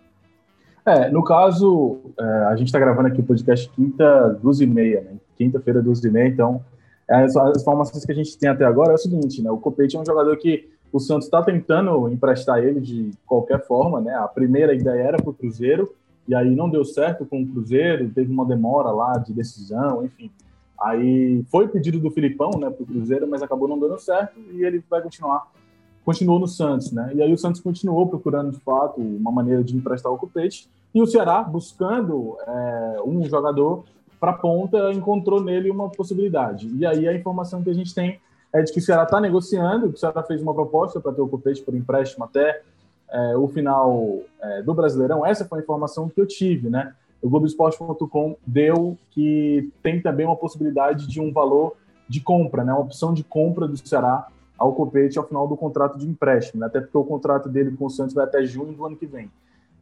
É, 0.86 1.10
no 1.10 1.24
caso, 1.24 2.14
é, 2.20 2.24
a 2.46 2.56
gente 2.56 2.68
está 2.68 2.80
gravando 2.80 3.08
aqui 3.08 3.20
o 3.20 3.24
podcast 3.24 3.68
quinta, 3.70 4.38
duas 4.42 4.62
e 4.62 4.68
meia, 4.68 5.02
né? 5.02 5.18
Quinta-feira, 5.40 5.82
duas 5.82 6.04
e 6.04 6.12
meia, 6.12 6.28
então 6.28 6.62
as, 7.10 7.36
as 7.36 7.62
informações 7.62 8.06
que 8.06 8.12
a 8.12 8.16
gente 8.16 8.38
tem 8.38 8.50
até 8.50 8.66
agora 8.66 8.92
é 8.92 8.96
o 8.96 8.98
seguinte, 8.98 9.42
né? 9.42 9.50
O 9.50 9.58
Copete 9.58 9.96
é 9.96 10.00
um 10.00 10.06
jogador 10.06 10.38
que 10.38 10.70
o 10.94 11.00
Santos 11.00 11.26
está 11.26 11.42
tentando 11.42 12.08
emprestar 12.10 12.64
ele 12.64 12.80
de 12.80 13.12
qualquer 13.26 13.66
forma, 13.66 14.00
né? 14.02 14.14
A 14.16 14.28
primeira 14.28 14.76
ideia 14.76 15.02
era 15.02 15.18
para 15.18 15.30
o 15.30 15.34
Cruzeiro, 15.34 15.92
e 16.28 16.36
aí 16.36 16.56
não 16.56 16.70
deu 16.70 16.86
certo 16.86 17.26
com 17.26 17.42
o 17.42 17.48
Cruzeiro, 17.48 18.10
teve 18.10 18.32
uma 18.32 18.46
demora 18.46 18.92
lá 18.92 19.18
de 19.18 19.34
decisão, 19.34 20.06
enfim. 20.06 20.30
Aí 20.80 21.44
foi 21.50 21.68
pedido 21.68 22.00
do 22.00 22.12
Filipão, 22.12 22.52
né, 22.60 22.70
para 22.70 22.84
o 22.84 22.86
Cruzeiro, 22.86 23.28
mas 23.28 23.42
acabou 23.42 23.68
não 23.68 23.80
dando 23.80 23.98
certo 24.00 24.40
e 24.52 24.64
ele 24.64 24.84
vai 24.90 25.02
continuar 25.02 25.48
continuou 26.10 26.40
no 26.40 26.48
Santos, 26.48 26.92
né? 26.92 27.12
E 27.14 27.22
aí 27.22 27.32
o 27.32 27.38
Santos 27.38 27.62
continuou 27.62 28.08
procurando, 28.08 28.50
de 28.50 28.60
fato, 28.60 29.00
uma 29.00 29.32
maneira 29.32 29.64
de 29.64 29.78
emprestar 29.78 30.12
o 30.12 30.18
Copete. 30.18 30.68
E 30.94 31.00
o 31.00 31.06
Ceará, 31.06 31.44
buscando 31.44 32.36
é, 32.48 32.98
um 33.06 33.24
jogador 33.26 33.84
para 34.20 34.34
ponta, 34.34 34.92
encontrou 34.92 35.42
nele 35.42 35.70
uma 35.70 35.90
possibilidade. 35.90 36.70
E 36.76 36.86
aí 36.86 37.08
a 37.08 37.14
informação 37.14 37.64
que 37.64 37.70
a 37.70 37.74
gente 37.74 37.94
tem 37.94 38.20
é 38.52 38.62
de 38.62 38.72
que 38.72 38.80
o 38.80 38.82
Ceará 38.82 39.04
está 39.04 39.22
negociando, 39.22 39.88
o 39.88 39.98
Ceará 39.98 40.24
fez 40.24 40.42
uma 40.42 40.54
proposta 40.54 41.00
para 41.00 41.14
ter 41.14 41.22
o 41.22 41.28
Copete 41.28 41.62
por 41.62 41.76
empréstimo 41.76 42.26
até 42.26 42.62
é, 43.12 43.38
o 43.38 43.48
final 43.48 44.20
é, 44.42 44.62
do 44.62 44.74
Brasileirão. 44.74 45.26
Essa 45.26 45.46
foi 45.46 45.60
a 45.60 45.62
informação 45.62 46.10
que 46.10 46.20
eu 46.20 46.26
tive, 46.26 46.70
né? 46.70 46.94
O 47.22 47.30
Globoesporte.com 47.30 48.38
deu 48.46 48.98
que 49.12 49.72
tem 49.84 50.02
também 50.02 50.26
uma 50.26 50.36
possibilidade 50.36 51.08
de 51.08 51.20
um 51.20 51.32
valor 51.32 51.76
de 52.08 52.22
compra, 52.22 52.64
né? 52.64 52.72
Uma 52.72 52.82
opção 52.82 53.14
de 53.14 53.24
compra 53.24 53.68
do 53.68 53.78
Ceará 53.78 54.28
ao 54.58 54.74
Copete 54.74 55.18
ao 55.18 55.26
final 55.26 55.48
do 55.48 55.56
contrato 55.56 55.98
de 55.98 56.06
empréstimo, 56.06 56.60
né? 56.60 56.68
até 56.68 56.82
porque 56.82 56.98
o 56.98 57.04
contrato 57.04 57.48
dele 57.48 57.76
com 57.78 57.86
o 57.86 57.90
Santos 57.90 58.14
vai 58.14 58.26
até 58.26 58.46
junho 58.46 58.74
do 58.74 58.86
ano 58.86 58.98
que 58.98 59.06
vem. 59.06 59.32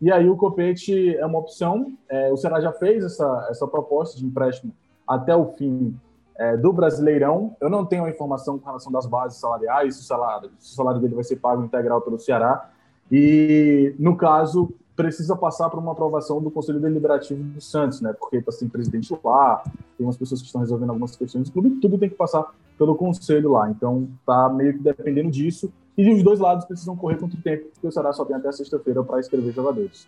E 0.02 0.12
aí 0.12 0.30
o 0.30 0.36
Copete 0.36 1.16
é 1.16 1.26
uma 1.26 1.40
opção. 1.40 1.94
É, 2.10 2.32
o 2.32 2.38
Ceará 2.38 2.62
já 2.62 2.72
fez 2.72 3.04
essa, 3.04 3.48
essa 3.50 3.68
proposta 3.68 4.18
de 4.18 4.26
empréstimo 4.26 4.72
até 5.08 5.36
o 5.36 5.46
fim 5.54 5.96
é, 6.38 6.56
do 6.56 6.72
Brasileirão. 6.72 7.56
Eu 7.60 7.70
não 7.70 7.86
tenho 7.86 8.06
a 8.06 8.10
informação 8.10 8.60
com 8.60 8.66
relação 8.66 8.92
das 8.92 9.06
bases 9.06 9.40
salariais, 9.40 9.96
se 9.96 10.02
o 10.02 10.06
salário, 10.06 10.52
se 10.60 10.74
o 10.74 10.76
salário 10.76 11.02
dele 11.02 11.16
vai 11.16 11.24
ser 11.24 11.38
pago 11.38 11.64
integral 11.64 12.02
pelo 12.02 12.20
Ceará. 12.20 12.70
E, 13.12 13.96
no 13.98 14.16
caso, 14.16 14.74
precisa 14.96 15.36
passar 15.36 15.70
por 15.70 15.80
uma 15.80 15.94
aprovação 15.94 16.42
do 16.42 16.52
Conselho 16.52 16.80
Deliberativo 16.80 17.42
do 17.42 17.62
Santos, 17.62 18.02
né? 18.02 18.14
Porque 18.14 18.38
está 18.38 18.52
sem 18.52 18.68
presidente 18.68 19.18
lá, 19.24 19.64
tem 19.98 20.06
umas 20.06 20.18
pessoas 20.18 20.42
que 20.42 20.48
estão 20.48 20.62
resolvendo 20.62 20.90
algumas 20.90 21.16
questões 21.16 21.50
do 21.50 21.54
clube, 21.54 21.80
tudo 21.80 21.98
tem 21.98 22.10
que 22.10 22.16
passar 22.16 22.52
pelo 22.78 22.96
conselho 22.96 23.52
lá. 23.52 23.70
Então, 23.70 24.08
tá 24.26 24.50
meio 24.50 24.74
que 24.74 24.80
dependendo 24.80 25.32
disso. 25.32 25.72
E 25.98 26.12
os 26.12 26.22
dois 26.22 26.40
lados 26.40 26.66
precisam 26.66 26.96
correr 26.96 27.18
contra 27.18 27.38
o 27.38 27.42
tempo, 27.42 27.70
porque 27.74 27.88
o 27.88 27.92
Ceará 27.92 28.14
só 28.14 28.24
tem 28.24 28.36
até 28.36 28.52
sexta-feira 28.52 29.04
para 29.04 29.20
escrever 29.20 29.52
jogadores. 29.52 30.08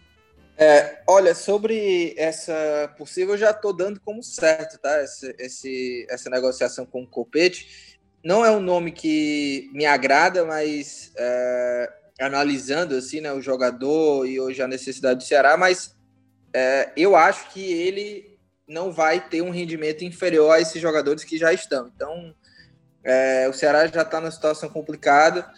É, 0.56 1.02
olha, 1.08 1.34
sobre 1.34 2.14
essa 2.18 2.94
possível, 2.98 3.34
eu 3.34 3.38
já 3.38 3.52
estou 3.52 3.74
dando 3.74 4.00
como 4.02 4.22
certo, 4.22 4.78
tá? 4.78 4.92
Essa, 4.98 5.34
esse, 5.40 6.06
essa 6.10 6.30
negociação 6.30 6.86
com 6.86 7.02
o 7.02 7.08
Copete. 7.08 7.98
Não 8.24 8.46
é 8.46 8.52
um 8.52 8.60
nome 8.60 8.92
que 8.92 9.70
me 9.74 9.86
agrada, 9.86 10.46
mas 10.46 11.12
é, 11.16 11.94
analisando 12.20 12.94
assim, 12.96 13.22
né, 13.22 13.32
o 13.32 13.42
jogador 13.42 14.28
e 14.28 14.40
hoje 14.40 14.62
a 14.62 14.68
necessidade 14.68 15.20
do 15.20 15.24
Ceará, 15.24 15.56
mas 15.56 15.96
é, 16.54 16.92
eu 16.98 17.16
acho 17.16 17.50
que 17.52 17.64
ele 17.64 18.38
não 18.68 18.92
vai 18.92 19.28
ter 19.28 19.42
um 19.42 19.50
rendimento 19.50 20.04
inferior 20.04 20.52
a 20.52 20.60
esses 20.60 20.82
jogadores 20.82 21.24
que 21.24 21.38
já 21.38 21.54
estão. 21.54 21.88
Então, 21.96 22.36
é, 23.04 23.48
o 23.48 23.54
Ceará 23.54 23.88
já 23.88 24.02
está 24.02 24.20
numa 24.20 24.30
situação 24.30 24.70
complicada 24.70 25.50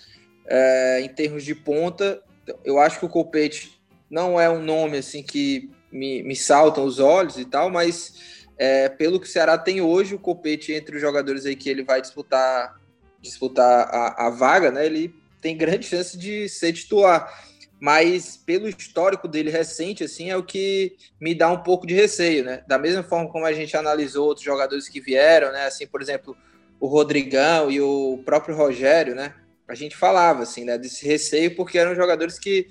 é, 0.46 1.02
em 1.02 1.10
termos 1.10 1.44
de 1.44 1.56
ponta. 1.56 2.22
Eu 2.64 2.80
acho 2.80 3.00
que 3.00 3.06
o 3.06 3.10
Copete 3.10 3.82
não 4.10 4.40
é 4.40 4.50
um 4.50 4.62
nome 4.62 4.98
assim 4.98 5.24
que 5.24 5.72
me, 5.92 6.24
me 6.24 6.36
saltam 6.36 6.84
os 6.84 7.00
olhos 7.00 7.38
e 7.38 7.46
tal, 7.46 7.70
mas 7.70 8.46
é, 8.58 8.90
pelo 8.90 9.20
que 9.20 9.28
o 9.28 9.30
Ceará 9.30 9.58
tem 9.58 9.82
hoje, 9.82 10.16
o 10.16 10.20
Copete 10.20 10.74
entre 10.74 10.96
os 10.96 11.02
jogadores 11.02 11.46
aí 11.46 11.56
que 11.56 11.70
ele 11.70 11.84
vai 11.84 12.02
disputar 12.02 12.80
disputar 13.22 13.88
a, 13.92 14.28
a 14.28 14.30
vaga, 14.30 14.72
né? 14.72 14.86
Ele 14.86 15.14
tem 15.40 15.56
grande 15.56 15.86
chance 15.86 16.18
de 16.18 16.50
ser 16.50 16.74
titular. 16.74 17.32
Mas 17.80 18.38
pelo 18.38 18.68
histórico 18.68 19.28
dele 19.28 19.50
recente, 19.50 20.04
assim, 20.04 20.30
é 20.30 20.38
o 20.38 20.44
que 20.44 20.96
me 21.20 21.34
dá 21.34 21.50
um 21.50 21.64
pouco 21.64 21.88
de 21.88 21.96
receio, 21.96 22.44
né? 22.44 22.64
Da 22.68 22.78
mesma 22.78 23.02
forma 23.02 23.30
como 23.30 23.46
a 23.46 23.54
gente 23.54 23.76
analisou 23.76 24.28
outros 24.28 24.46
jogadores 24.46 24.88
que 24.88 25.02
vieram, 25.02 25.52
né? 25.52 25.66
Assim, 25.66 25.88
por 25.88 26.02
exemplo, 26.02 26.36
o 26.80 26.88
Rodrigão 26.88 27.72
e 27.72 27.82
o 27.82 28.22
próprio 28.24 28.56
Rogério, 28.56 29.16
né? 29.16 29.34
A 29.72 29.76
gente 29.76 29.96
falava, 29.96 30.44
assim, 30.44 30.66
né? 30.66 30.78
Desse 30.78 31.06
receio, 31.06 31.56
porque 31.56 31.78
eram 31.78 31.96
jogadores 31.96 32.38
que 32.38 32.68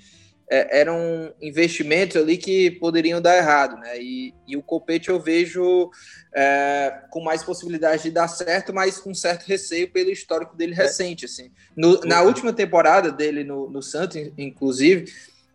é, 0.51 0.81
eram 0.81 1.33
investimentos 1.41 2.17
ali 2.17 2.37
que 2.37 2.69
poderiam 2.71 3.21
dar 3.21 3.37
errado, 3.37 3.77
né? 3.77 3.97
E, 3.99 4.33
e 4.45 4.57
o 4.57 4.61
Copete 4.61 5.09
eu 5.09 5.19
vejo 5.19 5.89
é, 6.35 7.03
com 7.09 7.23
mais 7.23 7.41
possibilidade 7.41 8.03
de 8.03 8.11
dar 8.11 8.27
certo, 8.27 8.73
mas 8.73 8.99
com 8.99 9.13
certo 9.13 9.47
receio 9.47 9.89
pelo 9.89 10.11
histórico 10.11 10.55
dele 10.55 10.73
é. 10.73 10.75
recente, 10.75 11.25
assim. 11.25 11.51
No, 11.75 12.01
na 12.01 12.21
última 12.21 12.51
temporada 12.51 13.11
dele 13.11 13.43
no, 13.43 13.69
no 13.69 13.81
Santos, 13.81 14.17
inclusive, 14.37 15.05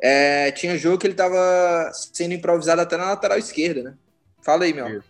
é, 0.00 0.50
tinha 0.52 0.78
jogo 0.78 0.98
que 0.98 1.06
ele 1.06 1.14
estava 1.14 1.90
sendo 1.92 2.32
improvisado 2.32 2.80
até 2.80 2.96
na 2.96 3.10
lateral 3.10 3.38
esquerda, 3.38 3.82
né? 3.82 3.94
Fala 4.40 4.64
aí, 4.64 4.72
meu. 4.72 5.02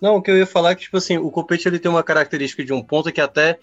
Não, 0.00 0.16
o 0.16 0.22
que 0.22 0.30
eu 0.30 0.36
ia 0.36 0.46
falar 0.46 0.72
é 0.72 0.74
que, 0.74 0.82
tipo 0.82 0.96
assim, 0.96 1.16
o 1.18 1.30
Copete 1.30 1.66
ele 1.66 1.78
tem 1.78 1.90
uma 1.90 2.04
característica 2.04 2.64
de 2.64 2.72
um 2.72 2.82
ponto 2.82 3.10
que 3.10 3.20
até 3.20 3.58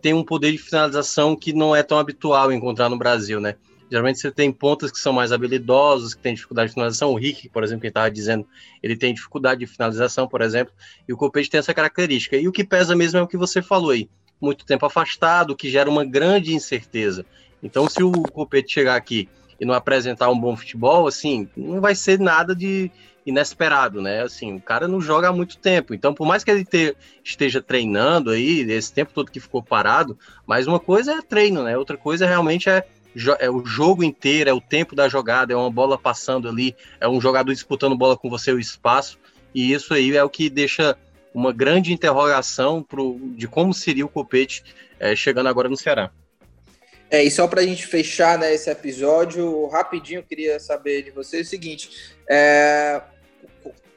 tem 0.00 0.14
um 0.14 0.24
poder 0.24 0.52
de 0.52 0.58
finalização 0.58 1.36
que 1.36 1.52
não 1.52 1.74
é 1.74 1.82
tão 1.82 1.98
habitual 1.98 2.52
encontrar 2.52 2.88
no 2.88 2.98
Brasil, 2.98 3.40
né? 3.40 3.56
Geralmente 3.90 4.20
você 4.20 4.30
tem 4.30 4.50
pontas 4.50 4.90
que 4.90 4.98
são 4.98 5.12
mais 5.12 5.32
habilidosos, 5.32 6.14
que 6.14 6.22
têm 6.22 6.32
dificuldade 6.32 6.68
de 6.68 6.74
finalização. 6.74 7.10
O 7.10 7.14
Rick, 7.14 7.50
por 7.50 7.62
exemplo, 7.62 7.82
que 7.82 7.88
estava 7.88 8.10
dizendo, 8.10 8.46
ele 8.82 8.96
tem 8.96 9.12
dificuldade 9.12 9.60
de 9.60 9.66
finalização, 9.66 10.26
por 10.26 10.40
exemplo, 10.40 10.72
e 11.06 11.12
o 11.12 11.16
Copete 11.16 11.50
tem 11.50 11.58
essa 11.58 11.74
característica. 11.74 12.34
E 12.38 12.48
o 12.48 12.52
que 12.52 12.64
pesa 12.64 12.96
mesmo 12.96 13.18
é 13.18 13.22
o 13.22 13.26
que 13.26 13.36
você 13.36 13.60
falou 13.60 13.90
aí. 13.90 14.08
Muito 14.40 14.64
tempo 14.64 14.86
afastado, 14.86 15.54
que 15.54 15.68
gera 15.68 15.90
uma 15.90 16.06
grande 16.06 16.54
incerteza. 16.54 17.26
Então, 17.62 17.86
se 17.86 18.02
o 18.02 18.10
Copete 18.10 18.72
chegar 18.72 18.96
aqui 18.96 19.28
e 19.60 19.66
não 19.66 19.74
apresentar 19.74 20.30
um 20.30 20.40
bom 20.40 20.56
futebol, 20.56 21.06
assim, 21.06 21.46
não 21.54 21.78
vai 21.78 21.94
ser 21.94 22.18
nada 22.18 22.56
de 22.56 22.90
inesperado, 23.24 24.02
né? 24.02 24.22
Assim, 24.22 24.56
o 24.56 24.60
cara 24.60 24.88
não 24.88 25.00
joga 25.00 25.28
há 25.28 25.32
muito 25.32 25.56
tempo. 25.58 25.94
Então, 25.94 26.12
por 26.12 26.26
mais 26.26 26.42
que 26.42 26.50
ele 26.50 26.64
te, 26.64 26.96
esteja 27.24 27.62
treinando 27.62 28.30
aí, 28.30 28.60
esse 28.70 28.92
tempo 28.92 29.12
todo 29.14 29.30
que 29.30 29.40
ficou 29.40 29.62
parado, 29.62 30.18
mas 30.46 30.66
uma 30.66 30.80
coisa 30.80 31.12
é 31.12 31.22
treino, 31.22 31.62
né? 31.62 31.76
Outra 31.76 31.96
coisa 31.96 32.26
realmente 32.26 32.68
é 32.68 32.84
é 33.38 33.50
o 33.50 33.64
jogo 33.64 34.02
inteiro, 34.02 34.48
é 34.48 34.52
o 34.54 34.60
tempo 34.60 34.96
da 34.96 35.06
jogada, 35.06 35.52
é 35.52 35.56
uma 35.56 35.70
bola 35.70 35.98
passando 35.98 36.48
ali, 36.48 36.74
é 36.98 37.06
um 37.06 37.20
jogador 37.20 37.52
disputando 37.52 37.94
bola 37.94 38.16
com 38.16 38.30
você 38.30 38.50
o 38.52 38.58
espaço, 38.58 39.18
e 39.54 39.72
isso 39.72 39.92
aí 39.92 40.16
é 40.16 40.24
o 40.24 40.30
que 40.30 40.48
deixa 40.48 40.96
uma 41.34 41.52
grande 41.52 41.92
interrogação 41.92 42.82
pro, 42.82 43.18
de 43.36 43.46
como 43.46 43.72
seria 43.74 44.04
o 44.04 44.08
Copete 44.08 44.64
é, 44.98 45.14
chegando 45.14 45.48
agora 45.48 45.68
no 45.68 45.76
Ceará. 45.76 46.10
É, 47.10 47.22
e 47.22 47.30
só 47.30 47.46
para 47.46 47.60
a 47.60 47.66
gente 47.66 47.86
fechar 47.86 48.38
né, 48.38 48.54
esse 48.54 48.70
episódio, 48.70 49.66
rapidinho 49.66 50.20
eu 50.20 50.22
queria 50.22 50.58
saber 50.58 51.02
de 51.02 51.10
vocês 51.10 51.46
o 51.46 51.50
seguinte: 51.50 51.90
é, 52.28 53.02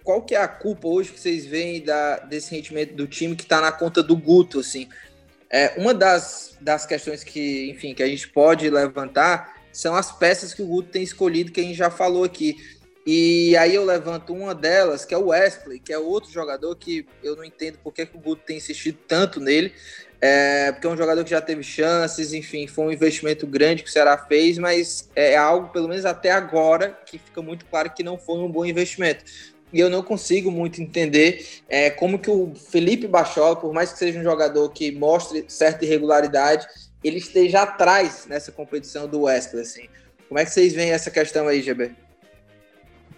qual 0.05 0.21
que 0.21 0.35
é 0.35 0.37
a 0.37 0.47
culpa 0.47 0.87
hoje 0.87 1.11
que 1.11 1.19
vocês 1.19 1.47
veem 1.47 1.83
da, 1.83 2.19
desse 2.19 2.53
rendimento 2.55 2.93
do 2.93 3.07
time 3.07 3.35
que 3.35 3.43
está 3.43 3.59
na 3.59 3.71
conta 3.71 4.03
do 4.03 4.15
Guto? 4.15 4.59
Assim? 4.59 4.87
É, 5.49 5.73
uma 5.77 5.95
das, 5.95 6.55
das 6.61 6.85
questões 6.85 7.23
que, 7.23 7.71
enfim, 7.71 7.93
que 7.95 8.03
a 8.03 8.07
gente 8.07 8.29
pode 8.29 8.69
levantar 8.69 9.55
são 9.73 9.95
as 9.95 10.11
peças 10.11 10.53
que 10.53 10.61
o 10.61 10.67
Guto 10.67 10.89
tem 10.89 11.01
escolhido, 11.01 11.51
que 11.51 11.59
a 11.59 11.63
gente 11.63 11.75
já 11.75 11.89
falou 11.89 12.23
aqui. 12.23 12.55
E 13.05 13.57
aí 13.57 13.75
eu 13.75 13.83
levanto 13.83 14.31
uma 14.33 14.53
delas, 14.53 15.05
que 15.05 15.13
é 15.13 15.17
o 15.17 15.27
Wesley, 15.27 15.79
que 15.79 15.91
é 15.91 15.97
outro 15.97 16.31
jogador 16.31 16.75
que 16.75 17.05
eu 17.23 17.35
não 17.35 17.43
entendo 17.43 17.77
por 17.79 17.91
que, 17.91 18.05
que 18.05 18.15
o 18.15 18.19
Guto 18.19 18.43
tem 18.45 18.57
insistido 18.57 18.99
tanto 19.07 19.39
nele, 19.39 19.73
é, 20.21 20.71
porque 20.71 20.87
é 20.87 20.89
um 20.89 20.97
jogador 20.97 21.23
que 21.23 21.29
já 21.29 21.41
teve 21.41 21.61
chances, 21.61 22.33
enfim, 22.33 22.67
foi 22.67 22.85
um 22.85 22.91
investimento 22.91 23.45
grande 23.45 23.83
que 23.83 23.89
o 23.89 23.91
Ceará 23.91 24.17
fez, 24.17 24.57
mas 24.57 25.09
é 25.15 25.35
algo, 25.35 25.69
pelo 25.69 25.87
menos 25.87 26.05
até 26.05 26.31
agora, 26.31 26.97
que 27.05 27.19
fica 27.19 27.41
muito 27.41 27.65
claro 27.65 27.91
que 27.91 28.01
não 28.01 28.17
foi 28.17 28.39
um 28.39 28.49
bom 28.49 28.65
investimento 28.65 29.23
e 29.75 29.79
eu 29.81 29.89
não 29.89 30.01
consigo 30.01 30.49
muito 30.49 30.81
entender 30.81 31.45
é, 31.67 31.89
como 31.89 32.17
que 32.17 32.31
o 32.31 32.53
Felipe 32.55 33.09
Bachola, 33.09 33.57
por 33.57 33.73
mais 33.73 33.91
que 33.91 33.99
seja 33.99 34.17
um 34.17 34.23
jogador 34.23 34.69
que 34.69 34.89
mostre 34.97 35.43
certa 35.49 35.83
irregularidade, 35.83 36.65
ele 37.03 37.17
esteja 37.17 37.63
atrás 37.63 38.25
nessa 38.25 38.53
competição 38.53 39.05
do 39.05 39.23
Wesley, 39.23 39.61
assim. 39.61 39.83
Como 40.29 40.39
é 40.39 40.45
que 40.45 40.51
vocês 40.51 40.73
veem 40.73 40.91
essa 40.91 41.11
questão 41.11 41.49
aí, 41.49 41.61
GB? 41.61 41.91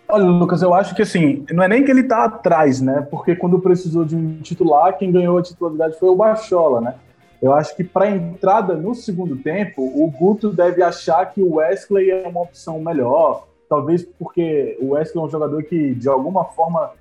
Olha, 0.10 0.24
Lucas, 0.24 0.64
eu 0.64 0.74
acho 0.74 0.96
que 0.96 1.04
assim, 1.04 1.46
não 1.52 1.64
é 1.64 1.68
nem 1.68 1.86
que 1.86 1.92
ele 1.92 2.02
tá 2.02 2.24
atrás, 2.24 2.82
né? 2.82 3.06
Porque 3.12 3.36
quando 3.36 3.60
precisou 3.60 4.04
de 4.04 4.16
um 4.16 4.42
titular, 4.42 4.98
quem 4.98 5.12
ganhou 5.12 5.38
a 5.38 5.44
titularidade 5.44 6.00
foi 6.00 6.10
o 6.10 6.16
Bachola, 6.16 6.82
né? 6.82 6.96
Eu 7.40 7.54
acho 7.54 7.76
que 7.76 7.84
para 7.84 8.10
entrada 8.10 8.74
no 8.74 8.96
segundo 8.96 9.36
tempo, 9.36 9.84
o 9.84 10.10
Guto 10.10 10.52
deve 10.52 10.82
achar 10.82 11.24
que 11.28 11.40
o 11.40 11.58
Wesley 11.58 12.10
é 12.10 12.28
uma 12.28 12.42
opção 12.42 12.80
melhor, 12.80 13.47
talvez 13.70 14.04
porque 14.04 14.78
o 14.82 14.92
Wesley 14.92 15.24
é 15.24 15.26
um 15.26 15.30
jogador 15.30 15.64
que, 15.64 15.94
de 15.96 16.08
alguma 16.08 16.46
forma, 16.46 16.92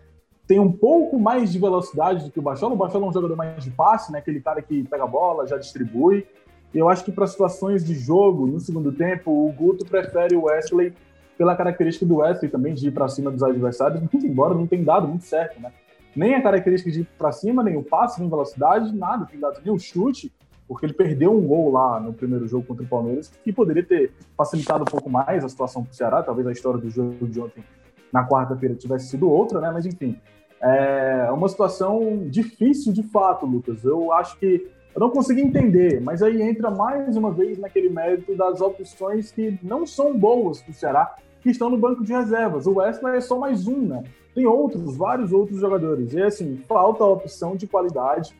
tem 0.46 0.58
um 0.58 0.70
pouco 0.70 1.18
mais 1.18 1.52
de 1.52 1.58
velocidade 1.58 2.24
do 2.24 2.30
que 2.30 2.38
o 2.38 2.42
Bachola. 2.42 2.74
O 2.74 2.76
Bachola 2.76 3.06
é 3.06 3.08
um 3.08 3.12
jogador 3.12 3.36
mais 3.36 3.64
de 3.64 3.70
passe, 3.70 4.12
né? 4.12 4.18
aquele 4.18 4.40
cara 4.40 4.62
que 4.62 4.84
pega 4.84 5.04
a 5.04 5.06
bola, 5.06 5.46
já 5.46 5.56
distribui. 5.56 6.26
Eu 6.74 6.88
acho 6.88 7.04
que 7.04 7.12
para 7.12 7.26
situações 7.26 7.84
de 7.84 7.94
jogo, 7.94 8.46
no 8.46 8.60
segundo 8.60 8.92
tempo, 8.92 9.30
o 9.30 9.52
Guto 9.52 9.84
prefere 9.86 10.36
o 10.36 10.44
Wesley 10.44 10.92
pela 11.36 11.54
característica 11.54 12.06
do 12.06 12.16
Wesley 12.16 12.50
também 12.50 12.74
de 12.74 12.88
ir 12.88 12.92
para 12.92 13.08
cima 13.08 13.30
dos 13.30 13.42
adversários, 13.42 14.02
embora 14.14 14.54
não 14.54 14.66
tenha 14.66 14.84
dado 14.84 15.06
muito 15.06 15.24
certo, 15.24 15.60
né? 15.60 15.72
Nem 16.14 16.34
a 16.34 16.42
característica 16.42 16.90
de 16.90 17.00
ir 17.00 17.08
para 17.18 17.30
cima, 17.30 17.62
nem 17.62 17.76
o 17.76 17.82
passe, 17.82 18.20
nem 18.20 18.28
velocidade, 18.28 18.94
nada 18.96 19.26
tem 19.26 19.38
dado, 19.38 19.60
nem 19.62 19.72
o 19.72 19.78
chute 19.78 20.32
porque 20.68 20.86
ele 20.86 20.92
perdeu 20.92 21.32
um 21.32 21.46
gol 21.46 21.70
lá 21.70 22.00
no 22.00 22.12
primeiro 22.12 22.46
jogo 22.46 22.66
contra 22.66 22.84
o 22.84 22.88
Palmeiras, 22.88 23.30
que 23.44 23.52
poderia 23.52 23.84
ter 23.84 24.12
facilitado 24.36 24.82
um 24.82 24.86
pouco 24.86 25.08
mais 25.08 25.44
a 25.44 25.48
situação 25.48 25.82
para 25.82 25.92
o 25.92 25.94
Ceará. 25.94 26.22
Talvez 26.22 26.46
a 26.46 26.52
história 26.52 26.80
do 26.80 26.90
jogo 26.90 27.26
de 27.26 27.40
ontem, 27.40 27.64
na 28.12 28.26
quarta-feira, 28.26 28.74
tivesse 28.74 29.08
sido 29.08 29.30
outra, 29.30 29.60
né? 29.60 29.70
Mas 29.72 29.86
enfim, 29.86 30.18
é 30.60 31.30
uma 31.30 31.48
situação 31.48 32.26
difícil 32.28 32.92
de 32.92 33.02
fato, 33.02 33.46
Lucas. 33.46 33.84
Eu 33.84 34.12
acho 34.12 34.38
que 34.38 34.68
eu 34.94 35.00
não 35.00 35.10
consegui 35.10 35.42
entender, 35.42 36.00
mas 36.00 36.22
aí 36.22 36.40
entra 36.40 36.70
mais 36.70 37.16
uma 37.16 37.30
vez 37.30 37.58
naquele 37.58 37.90
mérito 37.90 38.34
das 38.34 38.60
opções 38.60 39.30
que 39.30 39.58
não 39.62 39.86
são 39.86 40.18
boas 40.18 40.62
para 40.62 40.70
o 40.70 40.74
Ceará, 40.74 41.14
que 41.42 41.50
estão 41.50 41.68
no 41.68 41.76
banco 41.76 42.02
de 42.02 42.12
reservas. 42.12 42.66
O 42.66 42.76
Wesley 42.76 43.16
é 43.16 43.20
só 43.20 43.38
mais 43.38 43.68
um, 43.68 43.82
né? 43.82 44.02
Tem 44.34 44.46
outros, 44.46 44.96
vários 44.96 45.32
outros 45.32 45.60
jogadores. 45.60 46.12
E 46.12 46.22
assim, 46.22 46.56
falta 46.66 47.04
opção 47.04 47.56
de 47.56 47.66
qualidade 47.66 48.34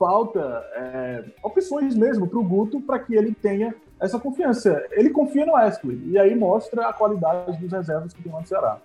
falta 0.00 0.66
é, 0.74 1.24
opções 1.42 1.94
mesmo 1.94 2.26
para 2.26 2.38
o 2.38 2.42
Guto 2.42 2.80
para 2.80 2.98
que 2.98 3.14
ele 3.14 3.34
tenha 3.34 3.74
essa 4.00 4.18
confiança. 4.18 4.82
Ele 4.92 5.10
confia 5.10 5.44
no 5.44 5.52
Wesley 5.52 6.00
e 6.06 6.18
aí 6.18 6.34
mostra 6.34 6.88
a 6.88 6.92
qualidade 6.94 7.58
dos 7.58 7.70
reservas 7.70 8.14
que 8.14 8.22
tem 8.22 8.32
lá 8.32 8.40
no 8.40 8.46
Ceará. 8.46 8.80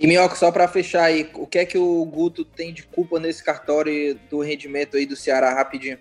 E 0.00 0.06
Minhoca, 0.06 0.34
só 0.34 0.50
para 0.50 0.66
fechar 0.66 1.04
aí, 1.04 1.30
o 1.34 1.46
que 1.46 1.58
é 1.58 1.64
que 1.64 1.78
o 1.78 2.04
Guto 2.04 2.44
tem 2.44 2.74
de 2.74 2.82
culpa 2.82 3.20
nesse 3.20 3.42
cartório 3.42 4.18
do 4.28 4.40
rendimento 4.40 4.96
aí 4.96 5.06
do 5.06 5.14
Ceará 5.14 5.54
rapidinho? 5.54 5.98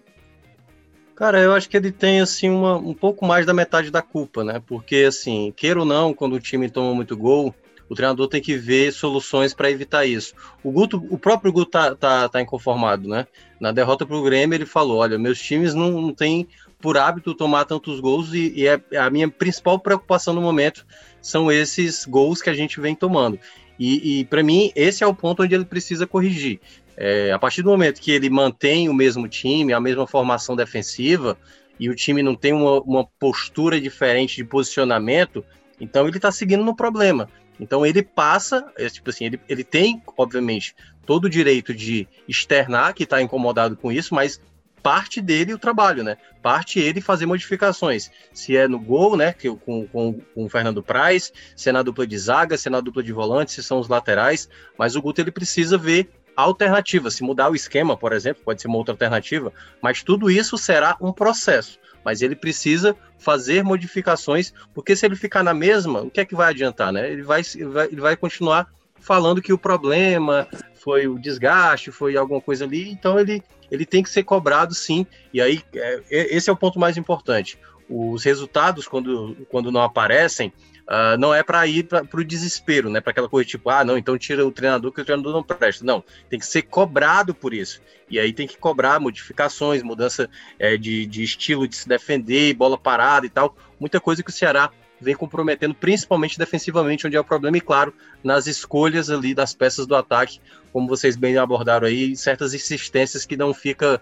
Cara, 1.15 1.39
eu 1.39 1.53
acho 1.53 1.69
que 1.69 1.77
ele 1.77 1.91
tem 1.91 2.19
assim 2.19 2.49
uma, 2.49 2.75
um 2.75 2.95
pouco 2.95 3.25
mais 3.25 3.45
da 3.45 3.53
metade 3.53 3.91
da 3.91 4.01
culpa, 4.01 4.43
né? 4.43 4.61
Porque 4.65 5.05
assim, 5.07 5.53
queira 5.55 5.79
ou 5.79 5.85
não, 5.85 6.13
quando 6.13 6.33
o 6.33 6.39
time 6.39 6.69
toma 6.69 6.93
muito 6.95 7.15
gol, 7.15 7.55
o 7.89 7.95
treinador 7.95 8.27
tem 8.27 8.41
que 8.41 8.55
ver 8.55 8.91
soluções 8.91 9.53
para 9.53 9.69
evitar 9.69 10.05
isso. 10.05 10.33
O 10.63 10.71
Guto, 10.71 11.05
o 11.09 11.17
próprio 11.17 11.51
Guto 11.51 11.71
tá, 11.71 11.95
tá, 11.95 12.29
tá 12.29 12.41
inconformado, 12.41 13.07
né? 13.07 13.27
Na 13.59 13.71
derrota 13.71 14.05
para 14.05 14.15
o 14.15 14.23
Grêmio, 14.23 14.55
ele 14.55 14.65
falou: 14.65 14.97
olha, 14.97 15.17
meus 15.17 15.39
times 15.39 15.73
não, 15.73 16.01
não 16.01 16.13
têm 16.13 16.47
por 16.79 16.97
hábito 16.97 17.33
tomar 17.33 17.65
tantos 17.65 17.99
gols 17.99 18.33
e, 18.33 18.53
e 18.55 18.67
é 18.67 18.79
a 18.97 19.09
minha 19.09 19.29
principal 19.29 19.79
preocupação 19.79 20.33
no 20.33 20.41
momento 20.41 20.85
são 21.21 21.51
esses 21.51 22.05
gols 22.05 22.41
que 22.41 22.49
a 22.49 22.53
gente 22.53 22.79
vem 22.79 22.93
tomando. 22.95 23.39
E, 23.79 24.19
e 24.19 24.25
para 24.25 24.43
mim, 24.43 24.71
esse 24.75 25.03
é 25.03 25.07
o 25.07 25.13
ponto 25.13 25.43
onde 25.43 25.55
ele 25.55 25.65
precisa 25.65 26.05
corrigir. 26.05 26.59
É, 26.97 27.31
a 27.31 27.39
partir 27.39 27.61
do 27.61 27.69
momento 27.69 27.99
que 27.99 28.11
ele 28.11 28.29
mantém 28.29 28.87
o 28.87 28.93
mesmo 28.93 29.27
time, 29.27 29.73
a 29.73 29.79
mesma 29.79 30.07
formação 30.07 30.55
defensiva, 30.55 31.37
e 31.79 31.89
o 31.89 31.95
time 31.95 32.23
não 32.23 32.35
tem 32.35 32.53
uma, 32.53 32.79
uma 32.81 33.05
postura 33.19 33.81
diferente 33.81 34.37
de 34.37 34.45
posicionamento, 34.45 35.43
então 35.79 36.07
ele 36.07 36.17
está 36.17 36.31
seguindo 36.31 36.63
no 36.63 36.75
problema. 36.75 37.27
Então 37.59 37.85
ele 37.85 38.01
passa, 38.01 38.71
é, 38.77 38.89
tipo 38.89 39.09
assim, 39.09 39.25
ele, 39.25 39.39
ele 39.47 39.63
tem, 39.63 40.01
obviamente, 40.17 40.75
todo 41.05 41.25
o 41.25 41.29
direito 41.29 41.73
de 41.73 42.07
externar 42.27 42.93
que 42.93 43.03
está 43.03 43.21
incomodado 43.21 43.75
com 43.75 43.91
isso, 43.91 44.13
mas 44.13 44.41
parte 44.85 45.19
dele 45.19 45.51
o 45.51 45.57
trabalho, 45.57 46.03
né? 46.03 46.15
Parte 46.43 46.79
ele 46.79 47.01
fazer 47.01 47.25
modificações. 47.25 48.11
Se 48.31 48.55
é 48.55 48.67
no 48.67 48.79
gol, 48.79 49.17
né? 49.17 49.33
Que, 49.33 49.49
com, 49.49 49.87
com, 49.87 50.13
com 50.13 50.45
o 50.45 50.49
Fernando 50.49 50.83
Praz, 50.83 51.33
se 51.55 51.69
é 51.69 51.71
na 51.71 51.81
dupla 51.81 52.05
de 52.05 52.15
zaga, 52.17 52.55
se 52.55 52.67
é 52.67 52.71
na 52.71 52.81
dupla 52.81 53.01
de 53.01 53.11
volante, 53.11 53.51
se 53.51 53.63
são 53.63 53.79
os 53.79 53.87
laterais. 53.87 54.47
Mas 54.77 54.95
o 54.95 55.01
Guto 55.01 55.21
ele 55.21 55.31
precisa 55.31 55.75
ver 55.75 56.11
alternativa. 56.35 57.09
Se 57.09 57.23
mudar 57.23 57.49
o 57.49 57.55
esquema, 57.55 57.95
por 57.95 58.13
exemplo, 58.13 58.43
pode 58.43 58.61
ser 58.61 58.67
uma 58.67 58.77
outra 58.77 58.93
alternativa, 58.93 59.51
mas 59.81 60.03
tudo 60.03 60.29
isso 60.29 60.57
será 60.57 60.97
um 60.99 61.11
processo. 61.11 61.79
Mas 62.03 62.21
ele 62.21 62.35
precisa 62.35 62.95
fazer 63.17 63.63
modificações, 63.63 64.53
porque 64.73 64.95
se 64.95 65.05
ele 65.05 65.15
ficar 65.15 65.43
na 65.43 65.53
mesma, 65.53 66.01
o 66.01 66.11
que 66.11 66.19
é 66.19 66.25
que 66.25 66.35
vai 66.35 66.49
adiantar, 66.49 66.91
né? 66.91 67.11
Ele 67.11 67.23
vai, 67.23 67.41
ele 67.89 68.01
vai 68.01 68.15
continuar 68.15 68.67
falando 68.99 69.41
que 69.41 69.53
o 69.53 69.57
problema 69.57 70.47
foi 70.73 71.07
o 71.07 71.17
desgaste, 71.17 71.91
foi 71.91 72.15
alguma 72.15 72.41
coisa 72.41 72.65
ali, 72.65 72.91
então 72.91 73.19
ele, 73.19 73.41
ele 73.71 73.85
tem 73.85 74.03
que 74.03 74.09
ser 74.09 74.23
cobrado 74.23 74.73
sim. 74.73 75.05
E 75.33 75.41
aí, 75.41 75.63
é, 75.73 76.01
esse 76.09 76.49
é 76.49 76.53
o 76.53 76.57
ponto 76.57 76.79
mais 76.79 76.97
importante. 76.97 77.57
Os 77.89 78.23
resultados, 78.23 78.87
quando, 78.87 79.35
quando 79.49 79.71
não 79.71 79.81
aparecem, 79.81 80.51
Uh, 80.87 81.17
não 81.17 81.33
é 81.33 81.41
para 81.41 81.65
ir 81.65 81.83
para 81.83 82.05
o 82.13 82.23
desespero, 82.23 82.89
né? 82.89 83.01
Para 83.01 83.09
aquela 83.09 83.27
coisa 83.27 83.49
tipo, 83.49 83.69
ah, 83.69 83.83
não, 83.83 83.97
então 83.97 84.17
tira 84.17 84.45
o 84.45 84.51
treinador 84.51 84.91
que 84.91 85.01
o 85.01 85.05
treinador 85.05 85.33
não 85.33 85.43
presta. 85.43 85.83
Não, 85.83 86.03
tem 86.29 86.37
que 86.37 86.45
ser 86.45 86.61
cobrado 86.61 87.33
por 87.33 87.53
isso. 87.53 87.81
E 88.09 88.19
aí 88.19 88.31
tem 88.31 88.47
que 88.47 88.57
cobrar 88.57 88.99
modificações, 88.99 89.81
mudança 89.81 90.29
é, 90.59 90.77
de, 90.77 91.07
de 91.07 91.23
estilo 91.23 91.67
de 91.67 91.75
se 91.75 91.87
defender, 91.87 92.53
bola 92.53 92.77
parada 92.77 93.25
e 93.25 93.29
tal. 93.29 93.55
Muita 93.79 93.99
coisa 93.99 94.21
que 94.21 94.29
o 94.29 94.33
Ceará 94.33 94.71
vem 95.01 95.15
comprometendo, 95.15 95.73
principalmente 95.73 96.37
defensivamente, 96.37 97.05
onde 97.07 97.15
é 97.15 97.19
o 97.19 97.23
problema, 97.23 97.57
e 97.57 97.61
claro, 97.61 97.93
nas 98.23 98.47
escolhas 98.47 99.09
ali 99.09 99.33
das 99.33 99.53
peças 99.53 99.85
do 99.85 99.95
ataque, 99.95 100.39
como 100.71 100.87
vocês 100.87 101.15
bem 101.15 101.37
abordaram 101.37 101.87
aí, 101.87 102.15
certas 102.15 102.53
insistências 102.53 103.25
que 103.25 103.35
não 103.35 103.53
fica. 103.53 104.01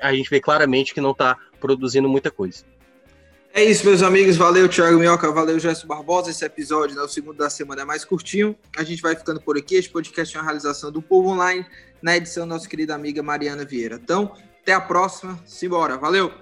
A 0.00 0.14
gente 0.14 0.30
vê 0.30 0.40
claramente 0.40 0.94
que 0.94 1.00
não 1.00 1.10
está 1.10 1.36
produzindo 1.58 2.08
muita 2.08 2.30
coisa. 2.30 2.64
É 3.56 3.62
isso, 3.62 3.86
meus 3.86 4.02
amigos. 4.02 4.36
Valeu, 4.36 4.68
Thiago 4.68 4.98
Minhoca. 4.98 5.30
Valeu, 5.30 5.60
Gerson 5.60 5.86
Barbosa. 5.86 6.28
Esse 6.28 6.44
episódio, 6.44 6.96
né, 6.96 7.02
o 7.02 7.08
segundo 7.08 7.36
da 7.36 7.48
semana, 7.48 7.82
é 7.82 7.84
mais 7.84 8.04
curtinho. 8.04 8.56
A 8.76 8.82
gente 8.82 9.00
vai 9.00 9.14
ficando 9.14 9.40
por 9.40 9.56
aqui. 9.56 9.76
Este 9.76 9.92
podcast 9.92 10.36
é 10.36 10.40
uma 10.40 10.44
realização 10.44 10.90
do 10.90 11.00
Povo 11.00 11.28
Online, 11.28 11.64
na 12.02 12.16
edição 12.16 12.44
nossa 12.46 12.68
querida 12.68 12.96
amiga 12.96 13.22
Mariana 13.22 13.64
Vieira. 13.64 13.94
Então, 14.02 14.32
até 14.60 14.72
a 14.72 14.80
próxima. 14.80 15.38
Simbora. 15.46 15.96
Valeu! 15.96 16.32